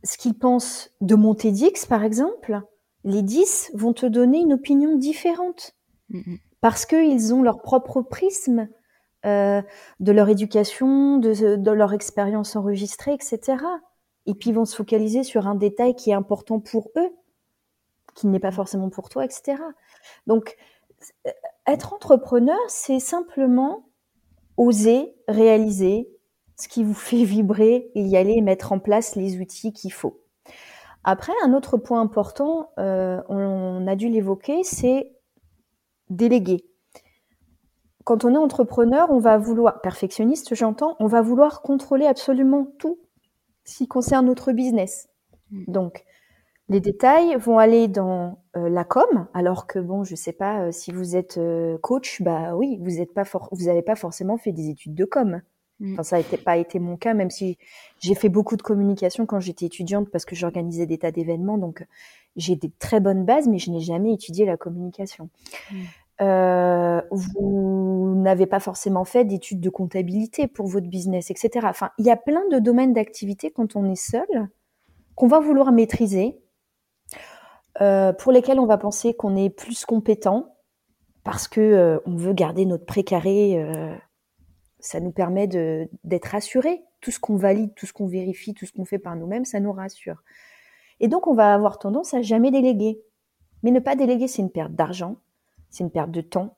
[0.05, 2.61] ce qu'ils pensent de mon TEDx, par exemple.
[3.05, 5.75] Les 10 vont te donner une opinion différente.
[6.61, 8.69] Parce qu'ils ont leur propre prisme
[9.27, 9.63] euh,
[10.01, 13.57] de leur éducation, de, de leur expérience enregistrée, etc.
[14.27, 17.11] Et puis ils vont se focaliser sur un détail qui est important pour eux,
[18.15, 19.63] qui n'est pas forcément pour toi, etc.
[20.27, 20.57] Donc,
[21.27, 21.31] euh,
[21.67, 23.88] être entrepreneur, c'est simplement
[24.59, 26.11] oser réaliser
[26.57, 29.93] ce qui vous fait vibrer et y aller et mettre en place les outils qu'il
[29.93, 30.21] faut.
[31.05, 35.13] Après, un autre point important, euh, on a dû l'évoquer, c'est
[36.11, 36.67] déléguer.
[38.05, 42.99] Quand on est entrepreneur, on va vouloir, perfectionniste j'entends, on va vouloir contrôler absolument tout
[43.65, 45.09] ce qui concerne notre business.
[45.51, 45.65] Mm.
[45.69, 46.05] Donc,
[46.69, 50.73] les détails vont aller dans euh, la com, alors que bon, je sais pas euh,
[50.73, 54.53] si vous êtes euh, coach, bah oui, vous êtes pas vous n'avez pas forcément fait
[54.53, 55.41] des études de com.
[55.81, 55.93] Mm.
[55.95, 57.57] Enfin, ça n'a pas été mon cas, même si
[58.01, 61.87] j'ai fait beaucoup de communication quand j'étais étudiante parce que j'organisais des tas d'événements, donc
[62.37, 65.31] j'ai des très bonnes bases, mais je n'ai jamais étudié la communication.
[65.71, 67.01] Mm.
[67.11, 71.67] vous n'avez pas forcément fait d'études de comptabilité pour votre business, etc.
[71.71, 74.49] Enfin, il y a plein de domaines d'activité quand on est seul
[75.15, 76.39] qu'on va vouloir maîtriser
[77.81, 80.55] euh, pour lesquels on va penser qu'on est plus compétent
[81.25, 83.63] parce que euh, on veut garder notre précaré.
[83.63, 83.95] Euh,
[84.81, 86.83] ça nous permet d'être rassurés.
[87.01, 89.61] Tout ce qu'on valide, tout ce qu'on vérifie, tout ce qu'on fait par nous-mêmes, ça
[89.61, 90.23] nous rassure.
[91.01, 93.01] Et donc, on va avoir tendance à jamais déléguer.
[93.63, 95.17] Mais ne pas déléguer, c'est une perte d'argent,
[95.71, 96.57] c'est une perte de temps.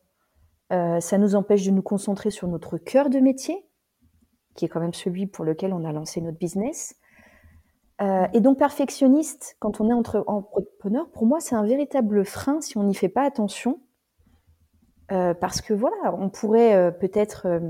[0.72, 3.66] Euh, ça nous empêche de nous concentrer sur notre cœur de métier,
[4.54, 6.94] qui est quand même celui pour lequel on a lancé notre business.
[8.00, 12.60] Euh, et donc, perfectionniste, quand on est entre entrepreneur, pour moi, c'est un véritable frein
[12.60, 13.80] si on n'y fait pas attention.
[15.12, 17.60] Euh, parce que voilà, on pourrait peut-être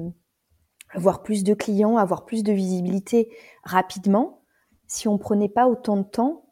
[0.91, 4.43] avoir plus de clients, avoir plus de visibilité rapidement
[4.87, 6.45] si on prenait pas autant de temps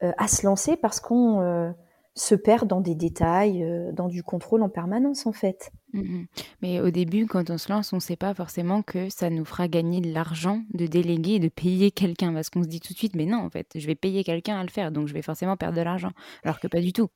[0.00, 1.74] à se lancer parce qu'on
[2.14, 5.72] se perd dans des détails, euh, dans du contrôle en permanence en fait.
[5.92, 6.26] Mmh, mmh.
[6.62, 9.44] Mais au début, quand on se lance, on ne sait pas forcément que ça nous
[9.44, 12.32] fera gagner de l'argent de déléguer et de payer quelqu'un.
[12.32, 14.58] Parce qu'on se dit tout de suite, mais non, en fait, je vais payer quelqu'un
[14.58, 16.10] à le faire, donc je vais forcément perdre de l'argent.
[16.44, 17.08] Alors que pas du tout.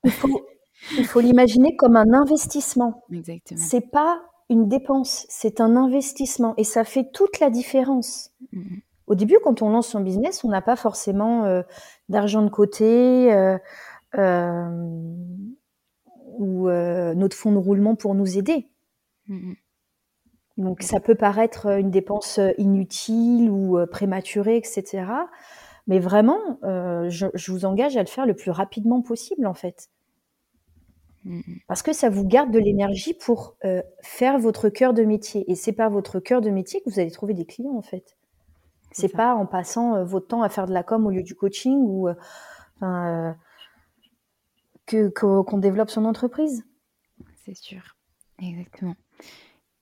[0.96, 3.04] Il faut, l'imaginer comme un investissement.
[3.12, 3.60] Exactement.
[3.60, 6.54] C'est pas une dépense, c'est un investissement.
[6.56, 8.30] Et ça fait toute la différence.
[8.52, 8.78] Mmh,
[9.08, 11.62] au début, quand on lance son business, on n'a pas forcément euh,
[12.08, 13.32] d'argent de côté.
[13.32, 13.58] Euh,
[16.38, 18.70] ou euh, notre fonds de roulement pour nous aider.
[19.26, 19.54] Mmh
[20.56, 25.04] Donc ça peut paraître une dépense inutile ou prématurée, etc.
[25.86, 29.88] Mais vraiment, je, vous engage à le faire le plus rapidement possible, en fait.
[31.24, 33.56] Mmh Parce que ça vous garde de l'énergie pour
[34.02, 35.50] faire votre cœur de métier.
[35.50, 38.16] Et c'est pas votre cœur de métier que vous allez trouver des clients, en fait.
[38.90, 41.78] C'est pas en passant votre temps à faire de la com au lieu du coaching
[41.78, 42.08] ou
[45.14, 46.64] qu'on développe son entreprise.
[47.44, 47.96] C'est sûr,
[48.40, 48.96] exactement.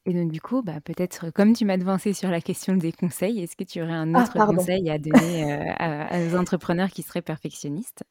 [0.06, 3.40] Et donc du coup, bah, peut-être comme tu m'as devancé sur la question des conseils,
[3.40, 7.02] est-ce que tu aurais un ah, autre conseil à donner euh, à, aux entrepreneurs qui
[7.02, 8.04] seraient perfectionnistes?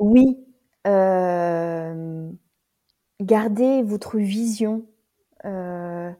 [0.00, 0.38] Oui,
[0.86, 2.30] euh,
[3.20, 4.86] gardez votre vision
[5.44, 6.12] euh,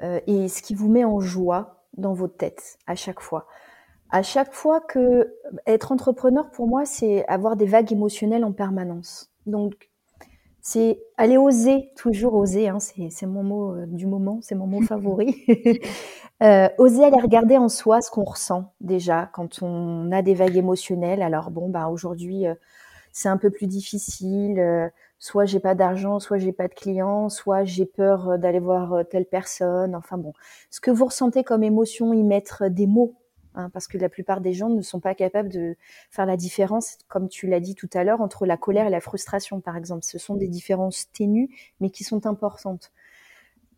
[0.00, 3.46] et ce qui vous met en joie dans votre tête à chaque fois
[4.10, 5.34] à chaque fois que
[5.66, 9.30] être entrepreneur pour moi, c'est avoir des vagues émotionnelles en permanence.
[9.46, 9.90] Donc,
[10.66, 14.80] c'est aller oser, toujours oser, hein, c'est mon mot euh, du moment, c'est mon mot
[14.86, 15.44] favori.
[16.42, 20.56] euh, oser aller regarder en soi ce qu'on ressent déjà quand on a des vagues
[20.56, 21.20] émotionnelles.
[21.20, 22.54] Alors bon, bah aujourd'hui, euh,
[23.12, 24.90] c'est un peu plus difficile.
[25.18, 29.26] Soit j'ai pas d'argent, soit j'ai pas de clients, soit j'ai peur d'aller voir telle
[29.26, 29.94] personne.
[29.94, 30.32] Enfin bon,
[30.70, 33.14] ce que vous ressentez comme émotion, y mettre des mots
[33.56, 35.76] Hein, parce que la plupart des gens ne sont pas capables de
[36.10, 39.00] faire la différence, comme tu l'as dit tout à l'heure, entre la colère et la
[39.00, 40.04] frustration, par exemple.
[40.04, 41.48] Ce sont des différences ténues,
[41.80, 42.90] mais qui sont importantes.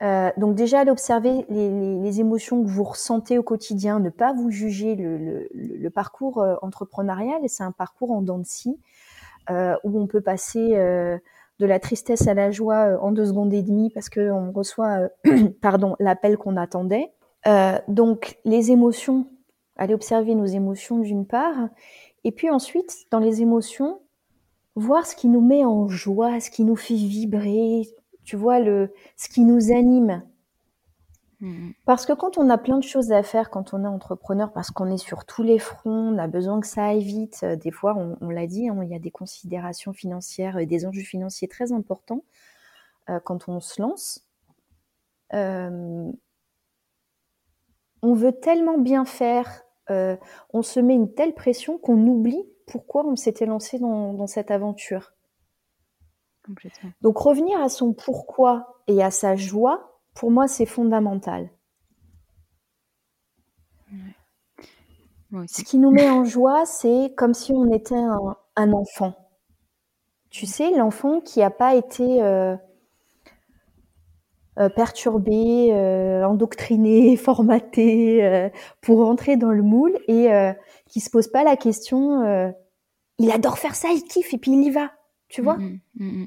[0.02, 4.94] Euh, donc déjà, d'observer les, émotions que vous ressentez au quotidien, ne pas vous juger
[4.96, 8.78] le, parcours euh, entrepreneurial, c'est un parcours en dents de scie,
[9.50, 10.70] euh, où on peut passer
[11.58, 15.08] de la tristesse à la joie en deux secondes et demie parce qu'on reçoit
[15.62, 17.12] pardon l'appel qu'on attendait.
[17.88, 19.26] donc les émotions
[19.76, 21.68] aller observer nos émotions d'une part,
[22.24, 24.00] et puis ensuite, dans les émotions,
[24.74, 27.88] voir ce qui nous met en joie, ce qui nous fait vibrer,
[28.24, 30.22] tu vois, le, ce qui nous anime.
[31.40, 31.70] Mmh.
[31.84, 34.70] Parce que quand on a plein de choses à faire, quand on est entrepreneur, parce
[34.70, 37.40] qu'on est sur tous les fronts, on a besoin que ça aille vite.
[37.42, 40.86] Euh, des fois, on, l'a dit, hein, il y a des considérations financières et des
[40.86, 42.24] enjeux financiers très importants
[43.10, 44.26] euh, quand on se lance.
[45.34, 46.10] Euh,
[48.02, 50.16] on veut tellement bien faire euh,
[50.52, 55.12] on se met une telle pression qu'on oublie pourquoi on s'était lancé dans, cette aventure.
[57.00, 61.50] Donc revenir à son pourquoi et à sa joie, pour moi, c'est fondamental.
[65.48, 67.94] Ce qui nous met en joie, c'est comme si on était
[68.56, 69.14] un, enfant.
[70.30, 72.56] Tu sais, l'enfant qui n'a pas été euh,
[74.58, 78.48] euh, perturbé, euh, endoctriné, formaté euh,
[78.80, 80.28] pour rentrer dans le moule et
[80.88, 82.52] qui se pose pas la question
[83.18, 84.92] il adore faire ça, il kiffe et puis il y va.
[85.28, 85.56] Tu vois?
[85.56, 86.24] mmh mmh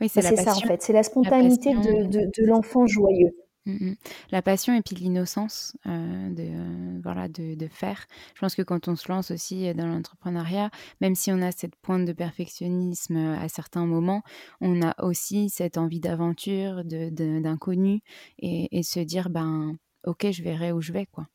[0.00, 3.34] Oui, c'est ça en fait, c'est la spontanéité de l'enfant joyeux.
[3.64, 3.96] Mmh, mmh.
[4.32, 8.06] La passion et puis l'innocence euh, de, euh, voilà, de, de, faire.
[8.34, 11.76] Je pense que quand on se lance aussi dans l'entrepreneuriat, même si on a cette
[11.76, 14.22] pointe de perfectionnisme à certains moments,
[14.60, 18.00] on a aussi cette envie d'aventure, d'inconnu
[18.40, 21.06] et, et, se dire, ben, ok, je verrai où je vais.
[21.06, 21.28] quoi.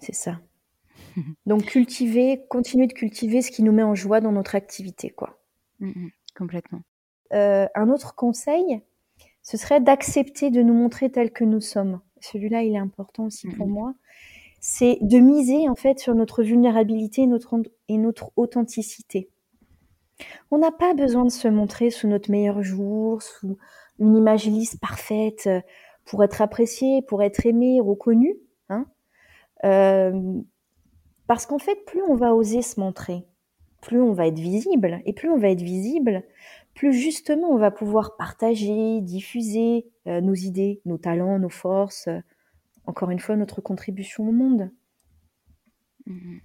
[0.00, 0.40] C'est ça.
[1.46, 5.10] Donc cultiver, continuer de cultiver ce qui nous met en joie dans notre activité.
[5.10, 5.40] quoi.
[5.78, 6.82] Mmh, complètement.
[7.32, 8.82] Euh, un autre conseil,
[9.42, 12.00] ce serait d'accepter de nous montrer tels que nous sommes.
[12.20, 13.94] Celui-là, il est important aussi pour moi.
[14.60, 17.56] C'est de miser en fait sur notre vulnérabilité et notre,
[17.88, 19.30] et notre authenticité.
[20.50, 23.56] On n'a pas besoin de se montrer sous notre meilleur jour, sous
[23.98, 25.48] une image lisse parfaite
[26.04, 28.36] pour être apprécié, pour être aimé, reconnu.
[28.68, 28.86] Hein.
[29.64, 30.40] Euh,
[31.26, 33.24] Parce qu'en fait, plus on va oser se montrer,
[33.80, 35.00] plus on va être visible.
[35.06, 36.22] Et plus on va être visible,
[36.80, 42.20] plus justement on va pouvoir partager, diffuser euh, nos idées, nos talents, nos forces, euh,
[42.86, 44.70] encore une fois notre contribution au monde.
[46.06, 46.38] Mmh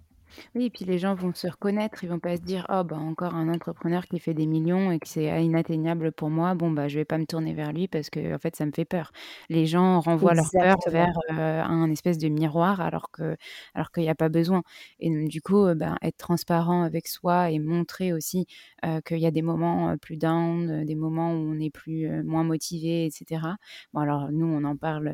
[0.56, 2.98] oui, et puis les gens vont se reconnaître, ils vont pas se dire: «Oh bah,
[2.98, 6.88] encore un entrepreneur qui fait des millions et que c'est inatteignable pour moi, bon bah,
[6.88, 9.12] je vais pas me tourner vers lui parce que en fait ça me fait peur».
[9.50, 13.36] Les gens renvoient leur peur vers, euh, un espèce de miroir alors que
[13.74, 14.64] alors qu'il y a pas besoin
[15.00, 18.46] et donc du coup, heu, ben, être transparent avec soi et montrer aussi,
[18.86, 22.10] euh, qu'il y a des moments, euh, plus down, des moments où on est plus,
[22.24, 23.58] moins motivé et cetera.
[23.94, 25.12] Bon alors nous on en parle,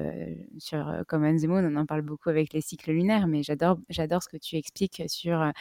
[0.58, 4.24] sur, Common the Moon, on en parle beaucoup avec les cycles lunaires, mais j'adore j'adore
[4.24, 5.52] ce que tu expliques sur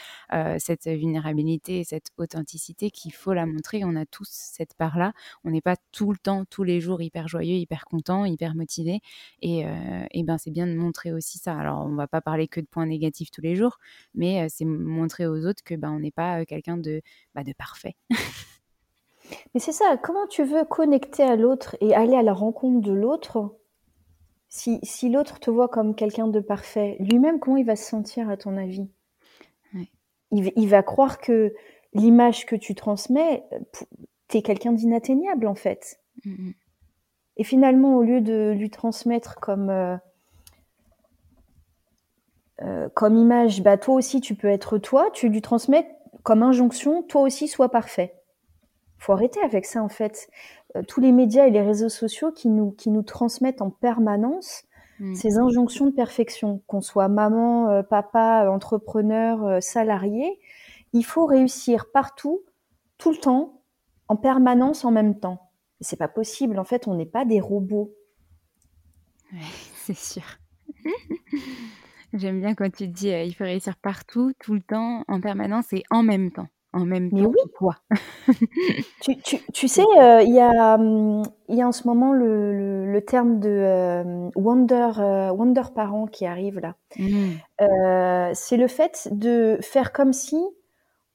[0.59, 3.83] cette vulnérabilité et cette authenticité qu'il faut la montrer.
[3.85, 5.13] On a tous cette part-là.
[5.45, 9.01] On n'est pas tout le temps, tous les jours hyper joyeux, hyper content, hyper motivé.
[9.43, 9.65] Et,
[10.13, 11.57] et ben c'est bien de montrer aussi ça.
[11.59, 13.79] Alors on va pas parler que de points négatifs tous les jours,
[14.15, 17.03] mais c'est montrer aux autres que ben on n'est pas quelqu'un de,
[17.35, 17.97] bah, de parfait.
[19.55, 22.93] Mais c'est ça, comment tu veux connecter à l'autre et aller à la rencontre de
[22.93, 23.57] l'autre
[24.49, 28.29] si, si l'autre te voit comme quelqu'un de parfait, lui-même, comment il va se sentir
[28.29, 28.89] à ton avis?
[30.31, 31.53] Il, va croire que
[31.93, 33.45] l'image que tu transmets,
[34.29, 36.01] t'es quelqu'un d'inatteignable en fait.
[36.25, 36.51] Mmh
[37.37, 39.97] Et finalement, au lieu de lui transmettre comme euh,
[42.63, 45.89] euh, comme image, bah toi aussi tu peux être toi, tu lui transmets
[46.23, 48.15] comme injonction, toi aussi sois parfait.
[48.99, 50.29] Faut arrêter avec ça en fait.
[50.77, 54.65] Euh, tous les médias et les réseaux sociaux qui nous qui nous transmettent en permanence
[55.01, 55.15] Mm.
[55.15, 60.39] Ces injonctions de perfection, qu'on soit maman, euh, papa, entrepreneur, euh, salarié,
[60.93, 62.41] il faut réussir partout,
[62.99, 63.63] tout le temps,
[64.09, 65.51] en permanence, en même temps.
[65.81, 66.59] Et c'est pas possible.
[66.59, 67.95] En fait, on n'est pas des robots.
[69.33, 69.41] Oui,
[69.75, 70.23] c'est sûr.
[72.13, 75.73] J'aime bien quand tu dis euh, il faut réussir partout, tout le temps, en permanence
[75.73, 77.51] et en même temps en même Mais temps oui.
[77.57, 77.77] quoi
[79.01, 82.13] tu, tu, tu, sais, euh, il y, a, hum, il y a en ce moment
[82.13, 86.77] le, le, terme de euh, wonder, euh, wonder parent qui arrive là.
[86.99, 88.35] Mmh.
[88.35, 90.39] c'est le fait de faire comme si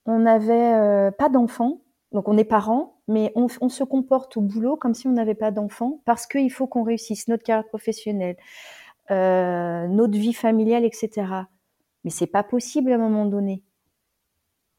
[0.06, 1.82] on n'avait pas d'enfants,
[2.12, 5.36] donc on est parents, mais on, on, se comporte au boulot comme si on n'avait
[5.36, 8.38] pas d'enfants parce qu'il faut qu'on réussisse notre carrière professionnelle,
[9.10, 11.10] notre vie familiale, etc.
[12.04, 13.64] Mais c'est pas possible à un moment donné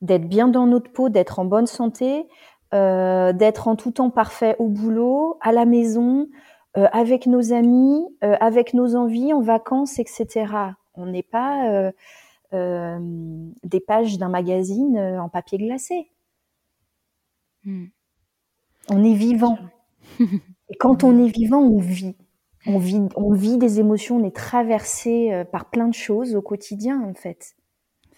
[0.00, 2.26] d'être bien dans notre peau, d'être en bonne santé,
[2.74, 6.28] euh, d'être en tout temps parfait au boulot, à la maison,
[6.76, 10.46] euh, avec nos amis, euh, avec nos envies, en vacances, etc.
[10.94, 11.92] On n'est pas
[12.52, 16.10] des pages d'un magazine en papier glacé.
[17.64, 17.86] Hmm.
[18.88, 19.58] On est vivant.
[20.20, 22.16] Et quand on est vivant, on vit.
[22.66, 27.02] On vit, on vit des émotions, on est traversé par plein de choses au quotidien,
[27.02, 27.56] en fait.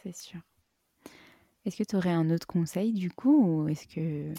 [0.03, 0.41] C'est sûr.
[1.68, 4.32] Est-ce que tu aurais un autre conseil du coup ou est-ce que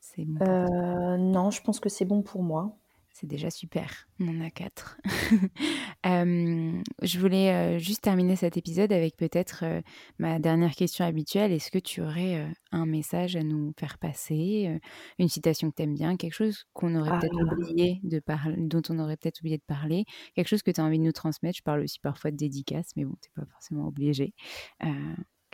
[0.00, 2.76] c'est bon euh, Non, je pense que c'est bon pour moi.
[3.12, 4.98] C'est déjà super, on en a quatre.
[6.04, 9.80] je voulais euh, juste terminer cet épisode avec peut-être euh,
[10.18, 11.52] ma dernière question habituelle.
[11.52, 14.76] Est-ce que tu aurais un message à nous faire passer,
[15.20, 18.56] une citation que tu aimes bien, quelque chose qu'on aurait ah peut-être oublié de parler,
[18.58, 20.04] dont on aurait peut-être oublié de parler,
[20.34, 21.58] quelque chose que tu as envie de nous transmettre?
[21.58, 23.86] Je parle aussi parfois de dédicace, mais bon, tu n'es pas forcément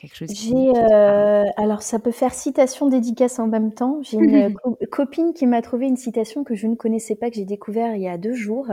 [0.02, 4.00] J'ai, euh, alors ça peut faire citation dédicace en même temps.
[4.02, 4.54] J'ai une
[4.90, 8.02] copine qui m'a trouvé une citation que je ne connaissais pas, que j'ai découvert il
[8.02, 8.68] y a deux jours.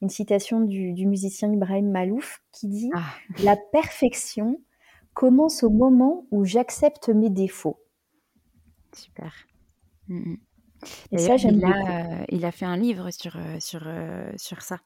[0.00, 3.02] Une citation du, musicien Ibrahim Malouf qui dit ah.
[3.42, 4.60] La perfection
[5.14, 7.80] commence au moment où j'accepte mes défauts.
[8.92, 9.32] Super.
[10.08, 10.34] Mmh
[11.12, 13.86] et ça, j'aime il a, il a fait un livre sur, sur,
[14.36, 14.78] sur ça,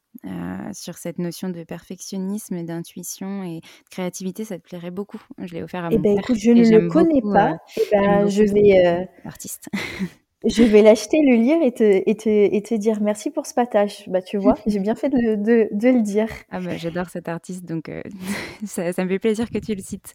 [0.73, 4.45] sur cette notion de perfectionnisme, d'intuition et de créativité.
[4.45, 5.21] Ça te plairait beaucoup.
[5.39, 6.25] Je l'ai offert à eh mon ben, père.
[6.25, 7.57] Écoute, je ne le connais pas.
[7.77, 9.69] Eh ben, je vais, artiste.
[10.47, 13.55] je vais l'acheter, le lire et te, et, te, et te dire merci pour ce
[13.55, 14.05] partage.
[14.09, 16.29] Bah, tu vois, j'ai bien fait de, de, de, le dire.
[16.51, 17.91] Ah bah, j'adore cet artiste, donc
[18.67, 20.15] ça, ça, me fait plaisir que tu le cites.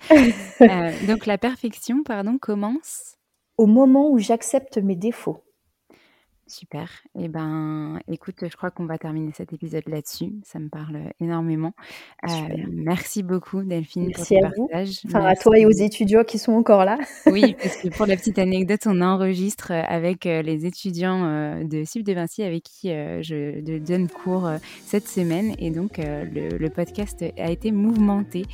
[1.07, 3.15] donc la perfection, pardon, commence
[3.57, 5.43] au moment où j'accepte mes défauts.
[6.49, 6.89] Super.
[7.15, 10.33] Et ben, écoute, je crois qu'on va terminer cet épisode là-dessus.
[10.43, 11.73] Ça me parle énormément.
[12.27, 12.29] Euh,
[12.71, 14.69] merci beaucoup, Delphine, merci pour à vous.
[15.05, 16.97] Enfin, à toi et aux étudiants qui sont encore là.
[17.27, 21.83] oui, parce que pour la petite anecdote, on enregistre avec euh, les étudiants euh, de
[21.83, 24.49] Sub de Vinci avec qui je donne cours
[24.85, 25.53] cette semaine.
[25.59, 28.45] Et donc, le, le, podcast a été mouvementé.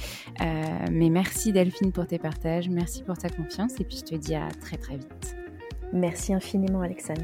[0.92, 2.68] mais merci, Delphine, pour tes partages.
[2.68, 3.80] Merci pour ta confiance.
[3.80, 5.38] Et puis, je te dis à très, très vite.
[5.94, 7.24] Merci infiniment, Alexandre.